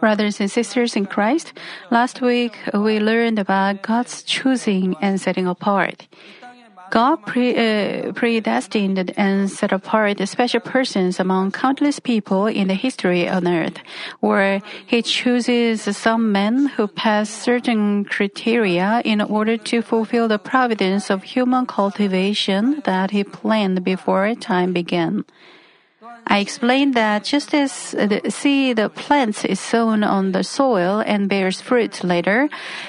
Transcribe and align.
Brothers 0.00 0.40
and 0.40 0.50
sisters 0.50 0.96
in 0.96 1.06
Christ, 1.06 1.52
last 1.90 2.22
week 2.22 2.58
we 2.72 2.98
learned 2.98 3.38
about 3.38 3.82
God's 3.82 4.22
choosing 4.22 4.96
and 5.02 5.20
setting 5.20 5.46
apart. 5.46 6.08
God 6.90 7.16
pre, 7.26 7.54
uh, 7.54 8.12
predestined 8.12 9.12
and 9.16 9.50
set 9.50 9.72
apart 9.72 10.26
special 10.26 10.60
persons 10.60 11.20
among 11.20 11.52
countless 11.52 12.00
people 12.00 12.46
in 12.46 12.68
the 12.68 12.74
history 12.74 13.28
on 13.28 13.46
earth, 13.46 13.78
where 14.20 14.62
He 14.86 15.02
chooses 15.02 15.82
some 15.82 16.32
men 16.32 16.66
who 16.66 16.88
pass 16.88 17.28
certain 17.28 18.04
criteria 18.04 19.02
in 19.04 19.20
order 19.20 19.56
to 19.58 19.82
fulfill 19.82 20.26
the 20.26 20.38
providence 20.38 21.10
of 21.10 21.22
human 21.22 21.66
cultivation 21.66 22.80
that 22.84 23.10
He 23.10 23.24
planned 23.24 23.84
before 23.84 24.34
time 24.34 24.72
began. 24.72 25.24
I 26.28 26.40
explained 26.40 26.94
that 26.94 27.24
just 27.24 27.54
as 27.54 27.92
the 27.92 28.20
seed 28.28 28.78
plants 28.94 29.44
is 29.44 29.60
sown 29.60 30.02
on 30.02 30.32
the 30.32 30.42
soil 30.42 31.02
and 31.06 31.28
bears 31.28 31.60
fruit 31.60 32.02
later, 32.02 32.48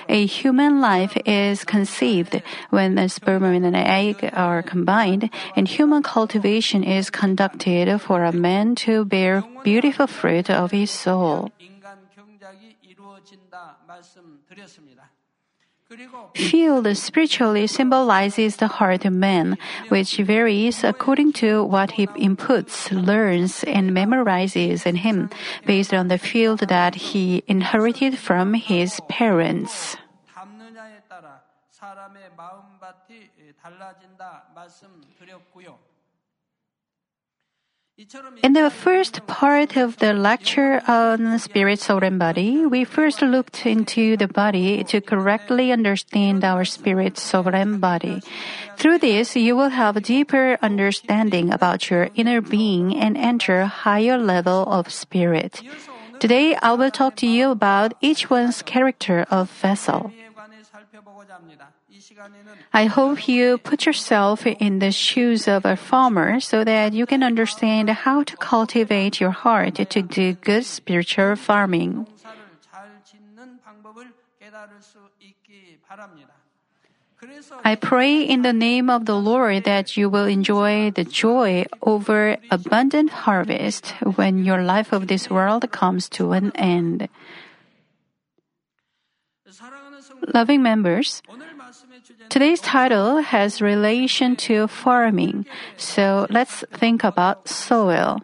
a 0.09 0.25
human 0.25 0.81
life 0.81 1.15
is 1.25 1.63
conceived 1.63 2.41
when 2.71 2.95
the 2.95 3.07
sperm 3.07 3.43
and 3.43 3.65
an 3.65 3.75
egg 3.75 4.27
are 4.33 4.63
combined, 4.63 5.29
and 5.55 5.67
human 5.67 6.01
cultivation 6.01 6.83
is 6.83 7.11
conducted 7.11 8.01
for 8.01 8.23
a 8.23 8.33
man 8.33 8.73
to 8.75 9.05
bear 9.05 9.43
beautiful 9.63 10.07
fruit 10.07 10.49
of 10.49 10.71
his 10.71 10.89
soul. 10.89 11.51
Field 16.35 16.85
spiritually 16.97 17.65
symbolizes 17.65 18.57
the 18.57 18.67
heart 18.67 19.05
of 19.05 19.13
man, 19.13 19.57
which 19.87 20.17
varies 20.17 20.83
according 20.83 21.31
to 21.31 21.63
what 21.63 21.91
he 21.91 22.07
inputs, 22.07 22.91
learns, 22.91 23.63
and 23.63 23.91
memorizes 23.91 24.85
in 24.85 24.97
him, 24.97 25.29
based 25.65 25.93
on 25.93 26.09
the 26.09 26.17
field 26.17 26.59
that 26.67 26.95
he 26.95 27.41
inherited 27.47 28.17
from 28.17 28.53
his 28.53 28.99
parents. 29.07 29.95
In 38.43 38.53
the 38.53 38.69
first 38.69 39.25
part 39.25 39.75
of 39.75 39.97
the 39.97 40.13
lecture 40.13 40.83
on 40.87 41.39
spirit, 41.39 41.79
soul, 41.79 42.03
and 42.03 42.19
body, 42.19 42.63
we 42.63 42.83
first 42.83 43.23
looked 43.23 43.65
into 43.65 44.15
the 44.15 44.27
body 44.27 44.83
to 44.83 45.01
correctly 45.01 45.71
understand 45.71 46.43
our 46.43 46.63
spirit, 46.63 47.17
soul, 47.17 47.49
and 47.55 47.81
body. 47.81 48.21
Through 48.77 48.99
this, 48.99 49.35
you 49.35 49.55
will 49.55 49.69
have 49.69 49.97
a 49.97 50.01
deeper 50.01 50.59
understanding 50.61 51.51
about 51.51 51.89
your 51.89 52.09
inner 52.13 52.39
being 52.39 52.95
and 52.95 53.17
enter 53.17 53.65
higher 53.65 54.19
level 54.19 54.61
of 54.69 54.93
spirit. 54.93 55.63
Today, 56.19 56.53
I 56.53 56.73
will 56.73 56.91
talk 56.91 57.15
to 57.17 57.27
you 57.27 57.49
about 57.49 57.95
each 57.99 58.29
one's 58.29 58.61
character 58.61 59.25
of 59.31 59.49
vessel. 59.49 60.11
I 62.73 62.85
hope 62.85 63.27
you 63.27 63.57
put 63.57 63.85
yourself 63.85 64.45
in 64.45 64.79
the 64.79 64.91
shoes 64.91 65.47
of 65.47 65.65
a 65.65 65.75
farmer 65.75 66.39
so 66.39 66.63
that 66.63 66.93
you 66.93 67.05
can 67.05 67.23
understand 67.23 67.89
how 67.89 68.23
to 68.23 68.37
cultivate 68.37 69.19
your 69.19 69.31
heart 69.31 69.75
to 69.75 70.01
do 70.01 70.33
good 70.33 70.65
spiritual 70.65 71.35
farming. 71.35 72.07
I 77.63 77.75
pray 77.75 78.21
in 78.21 78.41
the 78.41 78.53
name 78.53 78.89
of 78.89 79.05
the 79.05 79.15
Lord 79.15 79.63
that 79.63 79.97
you 79.97 80.09
will 80.09 80.25
enjoy 80.25 80.91
the 80.91 81.03
joy 81.03 81.65
over 81.81 82.37
abundant 82.51 83.09
harvest 83.09 83.89
when 84.15 84.43
your 84.45 84.63
life 84.63 84.93
of 84.93 85.07
this 85.07 85.29
world 85.29 85.69
comes 85.71 86.09
to 86.09 86.31
an 86.31 86.51
end. 86.55 87.09
Loving 90.33 90.61
members, 90.61 91.21
Today's 92.29 92.61
title 92.61 93.19
has 93.19 93.61
relation 93.61 94.35
to 94.47 94.67
farming, 94.67 95.45
so 95.77 96.27
let's 96.29 96.63
think 96.73 97.03
about 97.03 97.47
soil. 97.47 98.19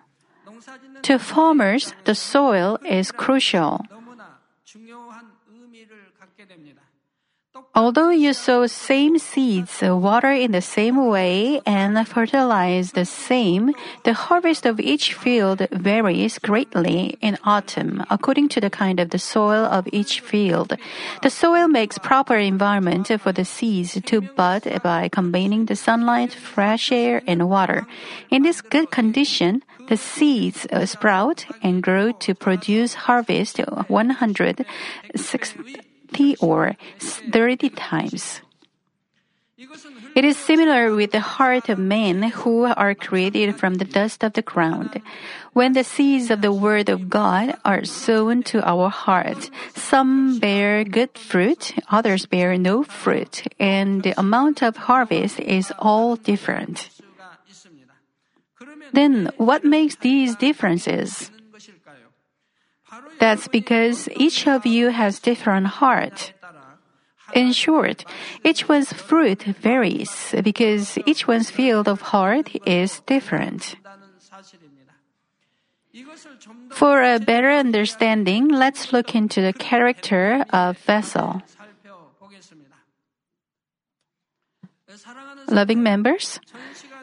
To 1.03 1.19
farmers, 1.19 1.93
the 2.05 2.15
soil 2.15 2.79
is 2.85 3.11
crucial. 3.11 3.85
Although 7.75 8.09
you 8.09 8.33
sow 8.33 8.65
same 8.65 9.19
seeds, 9.19 9.83
uh, 9.83 9.95
water 9.95 10.31
in 10.31 10.51
the 10.51 10.61
same 10.61 11.05
way, 11.05 11.61
and 11.67 12.07
fertilize 12.07 12.93
the 12.93 13.05
same, 13.05 13.73
the 14.03 14.13
harvest 14.13 14.65
of 14.65 14.79
each 14.79 15.13
field 15.13 15.67
varies 15.71 16.39
greatly 16.39 17.15
in 17.21 17.37
autumn 17.43 18.03
according 18.09 18.49
to 18.49 18.61
the 18.61 18.71
kind 18.71 18.99
of 18.99 19.11
the 19.11 19.19
soil 19.19 19.65
of 19.65 19.87
each 19.91 20.21
field. 20.21 20.73
The 21.21 21.29
soil 21.29 21.67
makes 21.67 21.99
proper 21.99 22.37
environment 22.37 23.11
for 23.21 23.31
the 23.31 23.45
seeds 23.45 24.01
to 24.01 24.21
bud 24.21 24.81
by 24.81 25.09
combining 25.09 25.65
the 25.67 25.75
sunlight, 25.75 26.33
fresh 26.33 26.91
air, 26.91 27.21
and 27.27 27.49
water. 27.49 27.85
In 28.31 28.41
this 28.41 28.61
good 28.61 28.89
condition, 28.89 29.63
the 29.89 29.97
seeds 29.97 30.65
uh, 30.71 30.87
sprout 30.87 31.45
and 31.61 31.83
grow 31.83 32.13
to 32.13 32.33
produce 32.33 32.93
harvest 32.93 33.59
160 36.13 36.37
or 36.45 36.75
30 36.99 37.69
times. 37.69 38.41
It 40.15 40.25
is 40.25 40.37
similar 40.37 40.93
with 40.93 41.11
the 41.11 41.21
heart 41.21 41.69
of 41.69 41.79
men 41.79 42.21
who 42.23 42.65
are 42.65 42.93
created 42.93 43.57
from 43.57 43.75
the 43.75 43.85
dust 43.85 44.23
of 44.23 44.33
the 44.33 44.41
ground. 44.41 45.01
When 45.53 45.73
the 45.73 45.83
seeds 45.83 46.29
of 46.29 46.41
the 46.41 46.51
Word 46.53 46.89
of 46.89 47.09
God 47.09 47.57
are 47.65 47.85
sown 47.85 48.43
to 48.53 48.61
our 48.67 48.89
hearts, 48.89 49.49
some 49.73 50.39
bear 50.39 50.83
good 50.83 51.17
fruit, 51.17 51.73
others 51.89 52.25
bear 52.25 52.57
no 52.57 52.83
fruit, 52.83 53.47
and 53.59 54.03
the 54.03 54.13
amount 54.19 54.61
of 54.61 54.77
harvest 54.85 55.39
is 55.39 55.71
all 55.79 56.15
different. 56.15 56.89
Then, 58.91 59.31
what 59.37 59.65
makes 59.65 59.95
these 59.95 60.35
differences? 60.35 61.32
That's 63.19 63.47
because 63.47 64.09
each 64.15 64.47
of 64.47 64.65
you 64.65 64.89
has 64.89 65.19
different 65.19 65.67
heart. 65.67 66.33
In 67.33 67.51
short, 67.51 68.05
each 68.43 68.69
one's 68.69 68.93
fruit 68.93 69.43
varies 69.43 70.35
because 70.43 70.97
each 71.05 71.27
one's 71.27 71.49
field 71.49 71.87
of 71.87 72.13
heart 72.13 72.51
is 72.65 73.01
different. 73.07 73.75
For 76.71 77.01
a 77.01 77.19
better 77.19 77.49
understanding, 77.49 78.49
let's 78.49 78.93
look 78.93 79.15
into 79.15 79.41
the 79.41 79.53
character 79.53 80.45
of 80.49 80.77
vessel. 80.79 81.41
Loving 85.47 85.83
members, 85.83 86.39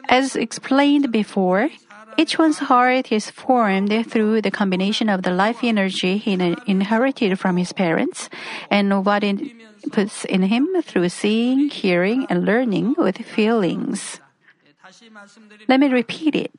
as 0.09 0.35
explained 0.35 1.11
before, 1.11 1.69
each 2.17 2.37
one's 2.37 2.59
heart 2.59 3.11
is 3.11 3.29
formed 3.29 3.91
through 4.07 4.41
the 4.41 4.51
combination 4.51 5.09
of 5.09 5.23
the 5.23 5.31
life 5.31 5.63
energy 5.63 6.17
he 6.17 6.33
inherited 6.67 7.39
from 7.39 7.57
his 7.57 7.73
parents 7.73 8.29
and 8.69 9.05
what 9.05 9.23
it 9.23 9.39
puts 9.91 10.25
in 10.25 10.43
him 10.43 10.67
through 10.81 11.09
seeing, 11.09 11.69
hearing, 11.69 12.25
and 12.29 12.45
learning 12.45 12.95
with 12.97 13.17
feelings. 13.17 14.19
Let 15.67 15.79
me 15.79 15.87
repeat 15.87 16.35
it. 16.35 16.51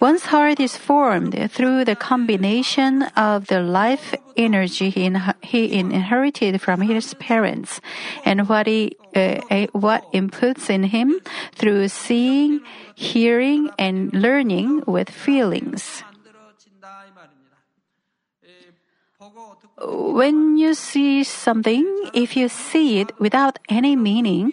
One's 0.00 0.26
heart 0.26 0.58
is 0.60 0.76
formed 0.76 1.50
through 1.50 1.84
the 1.84 1.96
combination 1.96 3.02
of 3.16 3.46
the 3.46 3.60
life 3.60 4.14
energy 4.36 4.90
he, 4.90 5.04
in, 5.04 5.22
he 5.42 5.72
inherited 5.72 6.60
from 6.60 6.80
his 6.80 7.14
parents 7.14 7.80
and 8.24 8.48
what 8.48 8.66
he 8.66 8.96
uh, 9.14 9.66
what 9.72 10.10
inputs 10.12 10.70
in 10.70 10.84
him 10.84 11.20
through 11.54 11.88
seeing, 11.88 12.60
hearing, 12.94 13.70
and 13.78 14.12
learning 14.12 14.82
with 14.86 15.10
feelings. 15.10 16.02
When 19.78 20.56
you 20.56 20.74
see 20.74 21.24
something, 21.24 21.86
if 22.14 22.36
you 22.36 22.48
see 22.48 23.00
it 23.00 23.12
without 23.20 23.58
any 23.68 23.96
meaning, 23.96 24.52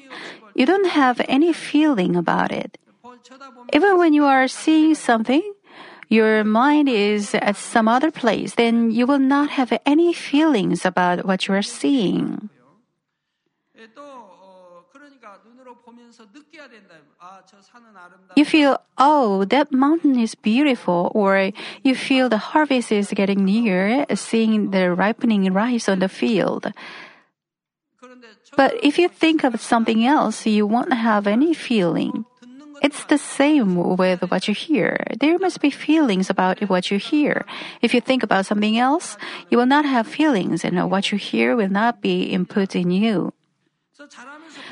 you 0.54 0.66
don't 0.66 0.90
have 0.90 1.22
any 1.28 1.54
feeling 1.54 2.16
about 2.16 2.52
it. 2.52 2.78
Even 3.74 3.98
when 3.98 4.14
you 4.14 4.26
are 4.26 4.48
seeing 4.48 4.96
something, 4.96 5.44
your 6.10 6.44
mind 6.44 6.90
is 6.90 7.36
at 7.36 7.56
some 7.56 7.88
other 7.88 8.12
place, 8.12 8.56
then 8.56 8.92
you 8.92 9.06
will 9.06 9.20
not 9.20 9.52
have 9.52 9.72
any 9.86 10.14
feelings 10.14 10.86
about 10.86 11.26
what 11.26 11.48
you 11.48 11.54
are 11.54 11.62
seeing. 11.62 12.50
You 18.36 18.46
feel, 18.46 18.82
oh, 18.98 19.46
that 19.46 19.72
mountain 19.72 20.20
is 20.20 20.36
beautiful, 20.36 21.12
or 21.14 21.52
you 21.84 21.96
feel 21.96 22.30
the 22.30 22.38
harvest 22.38 22.92
is 22.92 23.10
getting 23.14 23.46
near, 23.46 24.06
seeing 24.16 24.72
the 24.72 24.94
ripening 24.94 25.54
rice 25.54 25.88
on 25.88 26.00
the 26.00 26.10
field. 26.10 26.72
But 28.58 28.74
if 28.84 28.98
you 28.98 29.08
think 29.08 29.44
of 29.44 29.62
something 29.62 30.06
else, 30.06 30.46
you 30.46 30.66
won't 30.66 30.94
have 30.94 31.28
any 31.28 31.54
feeling. 31.54 32.26
It's 32.82 33.04
the 33.06 33.18
same 33.18 33.76
with 33.98 34.22
what 34.32 34.48
you 34.48 34.54
hear. 34.54 35.04
There 35.20 35.38
must 35.38 35.62
be 35.62 35.70
feelings 35.70 36.30
about 36.30 36.62
what 36.70 36.92
you 36.92 36.98
hear. 36.98 37.46
If 37.82 37.94
you 37.94 38.02
think 38.02 38.24
about 38.24 38.46
something 38.46 38.78
else, 38.78 39.18
you 39.50 39.58
will 39.58 39.66
not 39.66 39.86
have 39.86 40.08
feelings, 40.08 40.64
and 40.64 40.90
what 40.90 41.12
you 41.12 41.18
hear 41.18 41.56
will 41.56 41.70
not 41.70 42.02
be 42.02 42.24
input 42.32 42.76
in 42.76 42.92
you. 42.92 43.34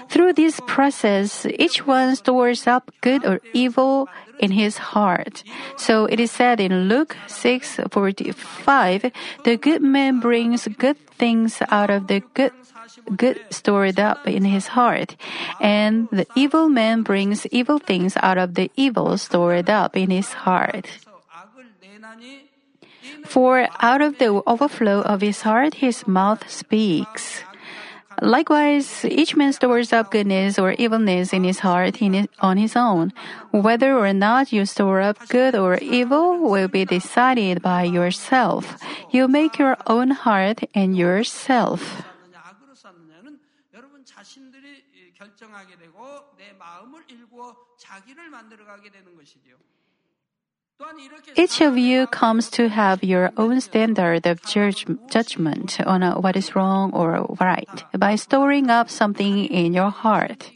Through 0.09 0.33
this 0.39 0.61
process, 0.67 1.45
each 1.59 1.85
one 1.85 2.15
stores 2.15 2.65
up 2.65 2.91
good 3.01 3.25
or 3.25 3.41
evil 3.51 4.07
in 4.39 4.51
his 4.51 4.77
heart. 4.77 5.43
So 5.75 6.05
it 6.05 6.19
is 6.19 6.31
said 6.31 6.61
in 6.63 6.87
Luke 6.87 7.17
6:45, 7.27 9.11
the 9.43 9.57
good 9.57 9.83
man 9.83 10.21
brings 10.23 10.67
good 10.79 10.95
things 11.19 11.59
out 11.67 11.89
of 11.89 12.07
the 12.07 12.23
good 12.33 12.55
good 13.15 13.39
stored 13.49 13.99
up 13.99 14.27
in 14.27 14.45
his 14.45 14.67
heart, 14.67 15.15
and 15.59 16.07
the 16.11 16.27
evil 16.35 16.69
man 16.69 17.03
brings 17.03 17.45
evil 17.47 17.79
things 17.79 18.15
out 18.17 18.37
of 18.37 18.55
the 18.55 18.71
evil 18.75 19.17
stored 19.17 19.69
up 19.69 19.95
in 19.95 20.09
his 20.09 20.33
heart. 20.47 20.87
For 23.25 23.67
out 23.79 24.01
of 24.01 24.17
the 24.19 24.41
overflow 24.47 25.01
of 25.01 25.21
his 25.21 25.41
heart, 25.41 25.75
his 25.75 26.07
mouth 26.07 26.49
speaks. 26.49 27.43
Likewise, 28.21 29.05
each 29.05 29.35
man 29.35 29.53
stores 29.53 29.93
up 29.93 30.09
goodness 30.09 30.57
or 30.57 30.71
evilness 30.73 31.33
in 31.33 31.43
his 31.43 31.59
heart 31.59 32.01
in 32.01 32.15
it, 32.15 32.31
on 32.39 32.57
his 32.57 32.75
own. 32.75 33.13
Whether 33.51 33.95
or 33.95 34.11
not 34.11 34.51
you 34.51 34.65
store 34.65 35.01
up 35.01 35.27
good 35.29 35.53
or 35.53 35.77
evil 35.77 36.39
will 36.39 36.67
be 36.67 36.83
decided 36.83 37.61
by 37.61 37.83
yourself. 37.83 38.81
You 39.11 39.27
make 39.27 39.59
your 39.59 39.77
own 39.85 40.11
heart 40.11 40.63
and 40.73 40.97
yourself. 40.97 42.01
결정하게 45.36 45.76
되고 45.76 46.34
내 46.36 46.52
마음을 46.52 47.04
일구어 47.08 47.56
자기를 47.78 48.30
만들어가게 48.30 48.90
되는 48.90 49.16
것이지요. 49.16 49.56
Each 51.36 51.60
of 51.60 51.76
you 51.76 52.06
comes 52.06 52.50
to 52.50 52.68
have 52.68 53.04
your 53.04 53.30
own 53.36 53.60
standard 53.60 54.26
of 54.26 54.42
judge, 54.42 54.84
judgment 55.08 55.78
on 55.86 56.02
uh, 56.02 56.18
what 56.18 56.36
is 56.36 56.56
wrong 56.56 56.90
or 56.92 57.24
right 57.38 57.84
by 57.96 58.16
storing 58.16 58.68
up 58.68 58.90
something 58.90 59.46
in 59.46 59.74
your 59.74 59.90
heart. 59.90 60.50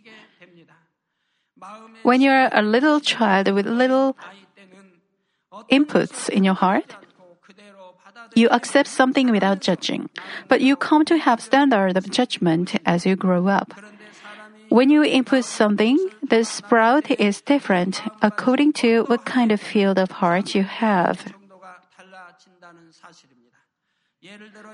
When 2.02 2.20
you're 2.20 2.48
a 2.50 2.62
little 2.62 2.98
child 2.98 3.52
with 3.52 3.66
little 3.66 4.16
inputs 5.70 6.28
in 6.28 6.42
your 6.42 6.54
heart, 6.54 6.96
you 8.34 8.48
accept 8.48 8.88
something 8.88 9.30
without 9.30 9.60
judging, 9.60 10.08
but 10.48 10.60
you 10.60 10.76
come 10.76 11.04
to 11.04 11.18
have 11.18 11.40
standard 11.40 11.96
of 11.96 12.10
judgment 12.10 12.74
as 12.84 13.06
you 13.06 13.16
grow 13.16 13.46
up. 13.46 13.72
When 14.71 14.89
you 14.89 15.03
input 15.03 15.43
something, 15.43 15.99
the 16.23 16.45
sprout 16.45 17.11
is 17.11 17.41
different 17.41 17.99
according 18.21 18.71
to 18.79 19.03
what 19.11 19.25
kind 19.25 19.51
of 19.51 19.59
field 19.59 19.99
of 19.99 20.23
heart 20.23 20.55
you 20.55 20.63
have. 20.63 21.27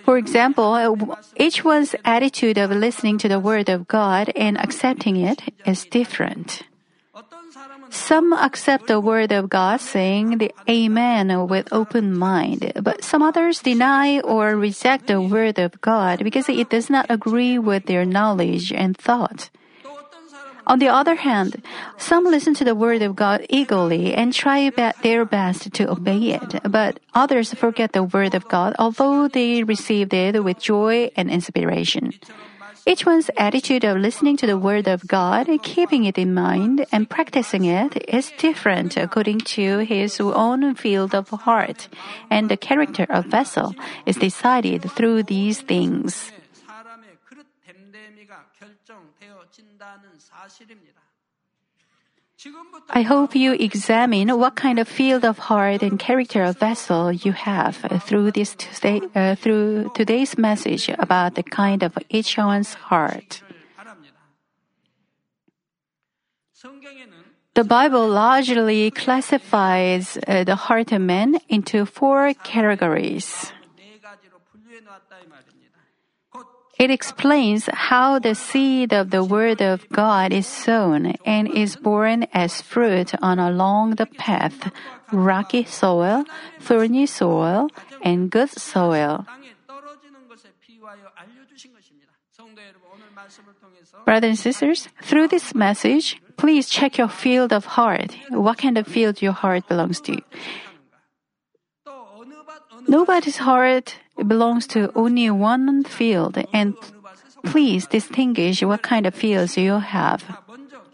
For 0.05 0.17
example, 0.19 1.17
each 1.35 1.65
one's 1.65 1.95
attitude 2.05 2.59
of 2.59 2.69
listening 2.69 3.17
to 3.17 3.27
the 3.27 3.39
Word 3.39 3.69
of 3.69 3.87
God 3.87 4.29
and 4.35 4.61
accepting 4.61 5.17
it 5.17 5.41
is 5.65 5.85
different. 5.85 6.61
Some 7.89 8.33
accept 8.33 8.85
the 8.85 8.99
word 8.99 9.31
of 9.31 9.49
God 9.49 9.81
saying 9.81 10.37
the 10.37 10.53
Amen 10.69 11.47
with 11.47 11.73
open 11.73 12.15
mind, 12.15 12.71
but 12.83 13.03
some 13.03 13.23
others 13.23 13.65
deny 13.65 14.19
or 14.19 14.55
reject 14.55 15.07
the 15.07 15.19
word 15.19 15.57
of 15.57 15.81
God 15.81 16.23
because 16.23 16.47
it 16.47 16.69
does 16.69 16.91
not 16.91 17.07
agree 17.09 17.57
with 17.57 17.87
their 17.87 18.05
knowledge 18.05 18.71
and 18.71 18.95
thought. 18.95 19.49
On 20.67 20.79
the 20.79 20.89
other 20.89 21.15
hand, 21.15 21.63
some 21.95 22.25
listen 22.25 22.53
to 22.55 22.65
the 22.65 22.75
word 22.75 23.01
of 23.01 23.15
God 23.15 23.45
eagerly 23.49 24.13
and 24.13 24.33
try 24.33 24.69
their 24.69 25.23
best 25.23 25.73
to 25.73 25.89
obey 25.89 26.35
it, 26.35 26.59
but 26.67 26.99
others 27.15 27.53
forget 27.53 27.93
the 27.93 28.03
word 28.03 28.35
of 28.35 28.47
God 28.49 28.75
although 28.77 29.29
they 29.29 29.63
received 29.63 30.13
it 30.13 30.43
with 30.43 30.59
joy 30.59 31.09
and 31.15 31.31
inspiration. 31.31 32.11
Each 32.85 33.05
one's 33.05 33.29
attitude 33.37 33.83
of 33.83 33.97
listening 33.97 34.37
to 34.37 34.47
the 34.47 34.57
word 34.57 34.87
of 34.87 35.07
God, 35.07 35.47
keeping 35.61 36.05
it 36.05 36.17
in 36.17 36.33
mind, 36.33 36.85
and 36.91 37.09
practicing 37.09 37.65
it 37.65 38.03
is 38.07 38.31
different 38.37 38.95
according 38.95 39.39
to 39.59 39.79
his 39.79 40.19
own 40.21 40.75
field 40.75 41.13
of 41.13 41.29
heart, 41.29 41.89
and 42.29 42.47
the 42.47 42.55
character 42.55 43.05
of 43.09 43.25
vessel 43.25 43.75
is 44.05 44.15
decided 44.15 44.89
through 44.91 45.23
these 45.23 45.59
things. 45.59 46.31
I 52.91 53.01
hope 53.01 53.35
you 53.35 53.53
examine 53.53 54.29
what 54.37 54.55
kind 54.55 54.77
of 54.77 54.87
field 54.87 55.25
of 55.25 55.39
heart 55.49 55.81
and 55.81 55.97
character 55.97 56.43
of 56.43 56.59
vessel 56.59 57.11
you 57.11 57.31
have 57.33 57.77
through 58.03 58.31
this 58.31 58.53
today, 58.55 59.01
uh, 59.15 59.35
through 59.35 59.91
today's 59.95 60.37
message 60.37 60.89
about 60.99 61.33
the 61.33 61.43
kind 61.43 61.81
of 61.81 61.97
each 62.09 62.37
one's 62.37 62.75
heart. 62.75 63.41
The 67.55 67.63
Bible 67.63 68.07
largely 68.07 68.91
classifies 68.91 70.17
uh, 70.27 70.43
the 70.43 70.55
heart 70.55 70.91
of 70.91 71.01
men 71.01 71.39
into 71.49 71.87
four 71.87 72.35
categories. 72.43 73.51
It 76.77 76.91
explains 76.91 77.67
how 77.73 78.19
the 78.19 78.35
seed 78.35 78.93
of 78.93 79.09
the 79.09 79.23
Word 79.23 79.61
of 79.61 79.89
God 79.89 80.31
is 80.31 80.45
sown 80.45 81.17
and 81.25 81.49
is 81.49 81.75
born 81.75 82.27
as 82.33 82.61
fruit 82.61 83.13
on 83.19 83.39
along 83.39 83.95
the 83.95 84.05
path, 84.05 84.71
rocky 85.11 85.65
soil, 85.65 86.23
thorny 86.61 87.07
soil, 87.07 87.69
and 88.03 88.29
good 88.29 88.51
soil. 88.51 89.25
Brothers 94.05 94.29
and 94.29 94.39
sisters, 94.39 94.87
through 95.01 95.27
this 95.29 95.55
message, 95.55 96.21
please 96.37 96.69
check 96.69 96.97
your 96.99 97.09
field 97.09 97.51
of 97.51 97.65
heart. 97.65 98.15
What 98.29 98.59
kind 98.59 98.77
of 98.77 98.85
field 98.85 99.21
your 99.21 99.33
heart 99.33 99.67
belongs 99.67 99.99
to? 100.01 100.21
Nobody's 102.87 103.37
heart 103.37 103.95
belongs 104.15 104.67
to 104.67 104.91
only 104.95 105.29
one 105.29 105.83
field, 105.83 106.37
and 106.53 106.75
please 107.43 107.85
distinguish 107.87 108.63
what 108.63 108.81
kind 108.81 109.05
of 109.05 109.13
fields 109.13 109.57
you 109.57 109.79
have. 109.79 110.23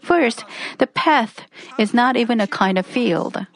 First, 0.02 0.44
the 0.78 0.86
path 0.86 1.40
is 1.78 1.94
not 1.94 2.16
even 2.16 2.40
a 2.40 2.46
kind 2.46 2.78
of 2.78 2.86
field. 2.86 3.46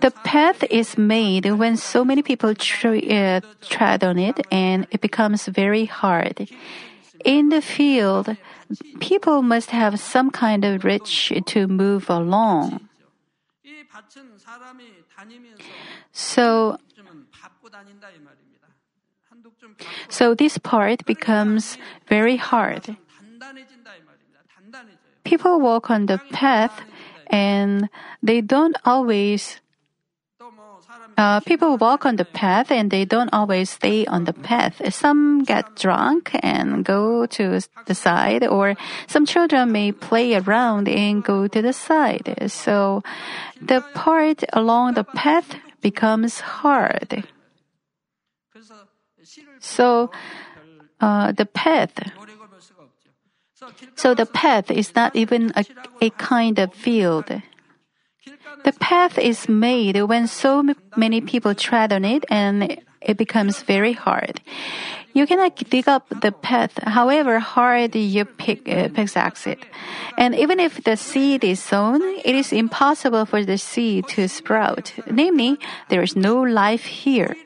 The 0.00 0.10
path 0.10 0.64
is 0.70 0.98
made 0.98 1.46
when 1.46 1.76
so 1.76 2.04
many 2.04 2.22
people 2.22 2.50
uh, 2.50 3.40
tread 3.60 4.02
on 4.02 4.18
it 4.18 4.40
and 4.50 4.86
it 4.90 5.00
becomes 5.00 5.46
very 5.46 5.84
hard. 5.84 6.48
In 7.24 7.50
the 7.50 7.62
field, 7.62 8.36
people 8.98 9.42
must 9.42 9.70
have 9.70 10.00
some 10.00 10.30
kind 10.30 10.64
of 10.64 10.84
reach 10.84 11.32
to 11.46 11.68
move 11.68 12.10
along. 12.10 12.88
So, 16.12 16.78
so 20.08 20.34
this 20.34 20.58
part 20.58 21.04
becomes 21.06 21.78
very 22.08 22.36
hard. 22.36 22.96
People 25.24 25.60
walk 25.60 25.90
on 25.90 26.06
the 26.06 26.20
path 26.32 26.82
and 27.28 27.88
they 28.22 28.40
don't 28.40 28.76
always 28.84 29.61
uh, 31.16 31.40
people 31.40 31.76
walk 31.76 32.06
on 32.06 32.16
the 32.16 32.24
path 32.24 32.70
and 32.70 32.90
they 32.90 33.04
don't 33.04 33.30
always 33.32 33.70
stay 33.70 34.06
on 34.06 34.24
the 34.24 34.32
path. 34.32 34.80
Some 34.92 35.44
get 35.44 35.76
drunk 35.76 36.30
and 36.42 36.84
go 36.84 37.26
to 37.26 37.60
the 37.86 37.94
side, 37.94 38.44
or 38.44 38.76
some 39.06 39.26
children 39.26 39.72
may 39.72 39.92
play 39.92 40.34
around 40.34 40.88
and 40.88 41.22
go 41.22 41.46
to 41.46 41.62
the 41.62 41.72
side. 41.72 42.34
So 42.48 43.02
the 43.60 43.84
part 43.94 44.44
along 44.52 44.94
the 44.94 45.04
path 45.04 45.56
becomes 45.80 46.40
hard. 46.40 47.24
So 49.60 50.10
uh, 51.00 51.32
the 51.32 51.46
path. 51.46 51.92
So 53.94 54.14
the 54.14 54.26
path 54.26 54.70
is 54.70 54.94
not 54.94 55.14
even 55.14 55.52
a, 55.54 55.64
a 56.00 56.10
kind 56.10 56.58
of 56.58 56.74
field. 56.74 57.30
The 58.64 58.72
path 58.78 59.18
is 59.18 59.48
made 59.48 60.00
when 60.02 60.26
so 60.26 60.62
many 60.96 61.20
people 61.20 61.54
tread 61.54 61.92
on 61.92 62.04
it 62.04 62.24
and 62.28 62.80
it 63.00 63.16
becomes 63.16 63.62
very 63.62 63.92
hard. 63.92 64.40
You 65.14 65.26
cannot 65.26 65.56
dig 65.68 65.88
up 65.88 66.08
the 66.08 66.32
path, 66.32 66.78
however 66.84 67.38
hard 67.38 67.94
you 67.94 68.24
pick, 68.24 68.66
uh, 68.66 68.88
pickaxe 68.88 69.46
it. 69.46 69.58
And 70.16 70.34
even 70.34 70.58
if 70.58 70.84
the 70.84 70.96
seed 70.96 71.44
is 71.44 71.60
sown, 71.60 72.00
it 72.24 72.34
is 72.34 72.52
impossible 72.52 73.26
for 73.26 73.44
the 73.44 73.58
seed 73.58 74.08
to 74.08 74.26
sprout. 74.28 74.94
Namely, 75.10 75.58
there 75.90 76.02
is 76.02 76.16
no 76.16 76.40
life 76.40 76.84
here. 76.84 77.36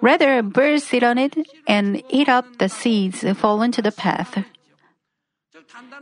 Rather, 0.00 0.42
birds 0.42 0.84
sit 0.84 1.04
on 1.04 1.18
it 1.18 1.36
and 1.68 2.02
eat 2.08 2.28
up 2.28 2.46
the 2.58 2.68
seeds 2.68 3.22
fallen 3.38 3.70
to 3.72 3.82
the 3.82 3.92
path. 3.92 4.42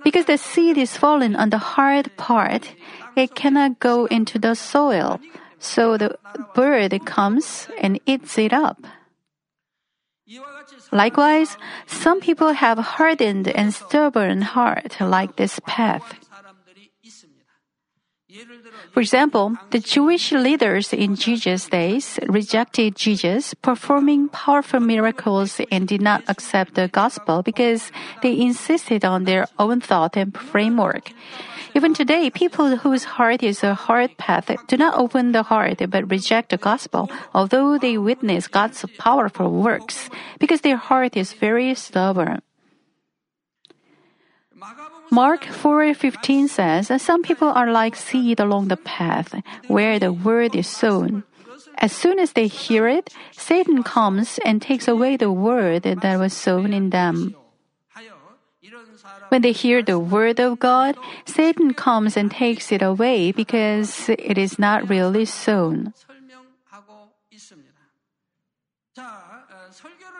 Because 0.04 0.26
the 0.26 0.38
seed 0.38 0.78
is 0.78 0.96
fallen 0.96 1.36
on 1.36 1.50
the 1.50 1.58
hard 1.58 2.14
part, 2.16 2.74
it 3.16 3.34
cannot 3.34 3.80
go 3.80 4.06
into 4.06 4.38
the 4.38 4.54
soil. 4.54 5.20
So 5.58 5.96
the 5.96 6.18
bird 6.54 6.94
comes 7.04 7.68
and 7.80 8.00
eats 8.06 8.38
it 8.38 8.52
up. 8.52 8.78
Likewise, 10.92 11.56
some 11.86 12.20
people 12.20 12.52
have 12.52 12.78
hardened 12.78 13.48
and 13.48 13.74
stubborn 13.74 14.42
heart 14.42 14.96
like 15.00 15.36
this 15.36 15.60
path. 15.66 16.04
For 18.92 19.00
example, 19.00 19.56
the 19.70 19.78
Jewish 19.78 20.32
leaders 20.32 20.92
in 20.92 21.16
Jesus' 21.16 21.66
days 21.68 22.18
rejected 22.28 22.94
Jesus, 22.94 23.54
performing 23.54 24.28
powerful 24.28 24.80
miracles 24.80 25.62
and 25.72 25.88
did 25.88 26.02
not 26.02 26.24
accept 26.28 26.74
the 26.74 26.88
gospel 26.88 27.42
because 27.42 27.90
they 28.20 28.38
insisted 28.38 29.02
on 29.02 29.24
their 29.24 29.46
own 29.58 29.80
thought 29.80 30.14
and 30.14 30.36
framework. 30.36 31.12
Even 31.74 31.94
today, 31.94 32.28
people 32.28 32.76
whose 32.76 33.04
heart 33.16 33.42
is 33.42 33.64
a 33.64 33.72
hard 33.72 34.18
path 34.18 34.50
do 34.66 34.76
not 34.76 34.98
open 34.98 35.32
the 35.32 35.44
heart 35.44 35.80
but 35.88 36.10
reject 36.10 36.50
the 36.50 36.58
gospel, 36.58 37.10
although 37.32 37.78
they 37.78 37.96
witness 37.96 38.46
God's 38.46 38.84
powerful 38.98 39.50
works, 39.50 40.10
because 40.38 40.60
their 40.60 40.76
heart 40.76 41.16
is 41.16 41.32
very 41.32 41.74
stubborn. 41.74 42.42
Mark 45.10 45.44
4:15 45.44 46.48
says, 46.48 46.92
"Some 47.00 47.22
people 47.22 47.48
are 47.48 47.70
like 47.70 47.96
seed 47.96 48.40
along 48.40 48.68
the 48.68 48.76
path 48.76 49.34
where 49.66 49.98
the 49.98 50.12
word 50.12 50.54
is 50.54 50.68
sown. 50.68 51.24
As 51.78 51.92
soon 51.92 52.18
as 52.18 52.32
they 52.32 52.46
hear 52.46 52.86
it, 52.86 53.10
Satan 53.32 53.82
comes 53.82 54.38
and 54.44 54.60
takes 54.60 54.86
away 54.86 55.16
the 55.16 55.32
word 55.32 55.82
that 55.84 56.18
was 56.18 56.34
sown 56.34 56.72
in 56.72 56.90
them." 56.90 57.34
When 59.28 59.42
they 59.42 59.52
hear 59.52 59.82
the 59.82 59.98
word 59.98 60.40
of 60.40 60.58
God, 60.58 60.96
Satan 61.24 61.74
comes 61.74 62.16
and 62.16 62.30
takes 62.30 62.72
it 62.72 62.80
away 62.80 63.32
because 63.32 64.08
it 64.08 64.38
is 64.38 64.58
not 64.58 64.88
really 64.88 65.24
sown. 65.24 65.92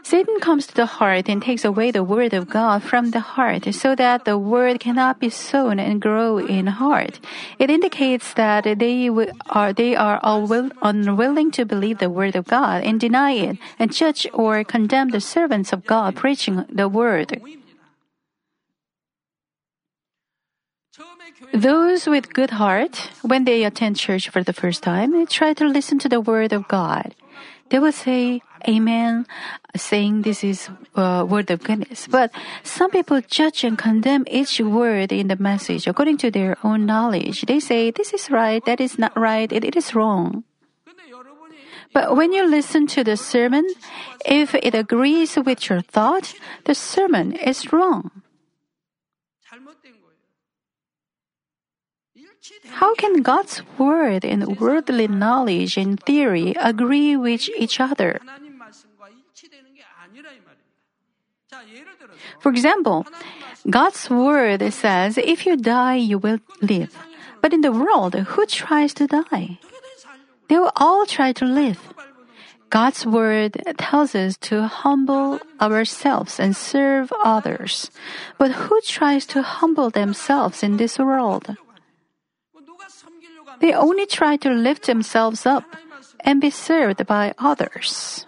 Satan 0.09 0.41
comes 0.41 0.67
to 0.67 0.75
the 0.75 0.87
heart 0.87 1.29
and 1.29 1.43
takes 1.43 1.67
away 1.67 1.91
the 1.91 2.03
word 2.03 2.33
of 2.33 2.49
God 2.49 2.83
from 2.83 3.11
the 3.11 3.21
heart 3.21 3.69
so 3.75 3.95
that 3.95 4.25
the 4.25 4.39
word 4.39 4.81
cannot 4.81 5.21
be 5.21 5.29
sown 5.29 5.79
and 5.79 6.01
grow 6.01 6.39
in 6.39 6.67
heart. 6.81 7.21
It 7.59 7.69
indicates 7.69 8.33
that 8.33 8.65
they 8.65 9.11
are, 9.51 9.73
they 9.75 9.95
are 9.95 10.19
unwilling 10.25 11.51
to 11.51 11.67
believe 11.67 11.99
the 11.99 12.09
word 12.09 12.37
of 12.37 12.47
God 12.47 12.85
and 12.85 12.99
deny 12.99 13.33
it 13.33 13.59
and 13.79 13.93
judge 13.93 14.27
or 14.33 14.65
condemn 14.65 15.11
the 15.11 15.21
servants 15.21 15.75
of 15.75 15.85
God 15.85 16.17
preaching 16.17 16.65
the 16.73 16.89
word. 16.89 17.43
Those 21.53 22.07
with 22.07 22.33
good 22.33 22.57
heart, 22.57 23.11
when 23.21 23.45
they 23.45 23.63
attend 23.63 23.97
church 23.97 24.31
for 24.31 24.43
the 24.43 24.55
first 24.55 24.83
time, 24.83 25.13
try 25.27 25.53
to 25.53 25.69
listen 25.69 25.99
to 25.99 26.09
the 26.09 26.23
word 26.23 26.55
of 26.55 26.67
God. 26.67 27.15
They 27.71 27.79
will 27.79 27.93
say, 27.93 28.43
Amen, 28.67 29.27
saying 29.77 30.23
this 30.23 30.43
is 30.43 30.69
a 30.95 31.25
word 31.25 31.51
of 31.51 31.63
goodness. 31.63 32.09
But 32.09 32.33
some 32.65 32.91
people 32.91 33.21
judge 33.21 33.63
and 33.63 33.79
condemn 33.79 34.25
each 34.27 34.61
word 34.61 35.13
in 35.13 35.29
the 35.29 35.37
message 35.37 35.87
according 35.87 36.19
to 36.19 36.31
their 36.31 36.57
own 36.65 36.87
knowledge. 36.87 37.43
They 37.43 37.61
say, 37.61 37.91
this 37.91 38.13
is 38.13 38.31
right, 38.31 38.65
that 38.65 38.81
is 38.81 38.99
not 38.99 39.17
right, 39.17 39.51
it, 39.53 39.65
it 39.65 39.77
is 39.77 39.95
wrong. 39.95 40.45
But 41.95 42.17
when 42.17 42.33
you 42.33 42.47
listen 42.47 42.87
to 42.89 43.05
the 43.05 43.17
sermon, 43.17 43.67
if 44.27 44.55
it 44.55 44.75
agrees 44.75 45.37
with 45.37 45.71
your 45.71 45.81
thought, 45.81 46.35
the 46.65 46.75
sermon 46.75 47.33
is 47.33 47.73
wrong. 47.73 48.11
How 52.71 52.95
can 52.95 53.23
God's 53.23 53.63
word 53.79 54.25
and 54.25 54.59
worldly 54.61 55.09
knowledge 55.09 55.77
and 55.77 56.01
theory 56.03 56.55
agree 56.61 57.17
with 57.17 57.49
each 57.57 57.81
other? 57.81 58.21
For 62.41 62.51
example, 62.51 63.07
God's 63.69 64.09
word 64.11 64.63
says, 64.73 65.19
if 65.19 65.47
you 65.47 65.57
die, 65.57 65.97
you 65.97 66.19
will 66.19 66.39
live. 66.61 66.97
But 67.41 67.53
in 67.53 67.61
the 67.61 67.73
world, 67.73 68.15
who 68.15 68.47
tries 68.47 68.95
to 68.95 69.07
die? 69.07 69.59
They 70.49 70.59
will 70.59 70.73
all 70.77 71.07
try 71.07 71.33
to 71.33 71.45
live. 71.45 71.81
God's 72.71 73.07
word 73.07 73.63
tells 73.79 74.15
us 74.15 74.37
to 74.49 74.69
humble 74.69 75.41
ourselves 75.61 76.39
and 76.39 76.55
serve 76.55 77.13
others. 77.25 77.91
But 78.37 78.53
who 78.53 78.81
tries 78.83 79.25
to 79.33 79.43
humble 79.43 79.89
themselves 79.91 80.63
in 80.63 80.77
this 80.77 80.99
world? 80.99 81.57
They 83.61 83.73
only 83.73 84.07
try 84.07 84.37
to 84.39 84.51
lift 84.51 84.87
themselves 84.87 85.47
up 85.47 85.65
and 86.21 86.41
be 86.41 86.51
served 86.51 87.07
by 87.07 87.35
others. 87.39 88.27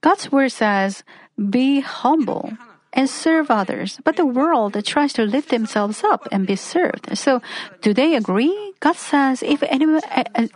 God's 0.00 0.32
word 0.32 0.52
says, 0.52 1.04
be 1.38 1.80
humble 1.80 2.52
and 2.96 3.08
serve 3.08 3.50
others, 3.50 4.00
but 4.02 4.16
the 4.16 4.24
world 4.24 4.74
tries 4.84 5.12
to 5.12 5.22
lift 5.22 5.50
themselves 5.50 6.02
up 6.02 6.26
and 6.32 6.46
be 6.46 6.56
served. 6.56 7.16
So, 7.16 7.42
do 7.82 7.92
they 7.92 8.16
agree? 8.16 8.72
God 8.80 8.96
says, 8.96 9.42
if 9.42 9.62
anyone, 9.62 10.00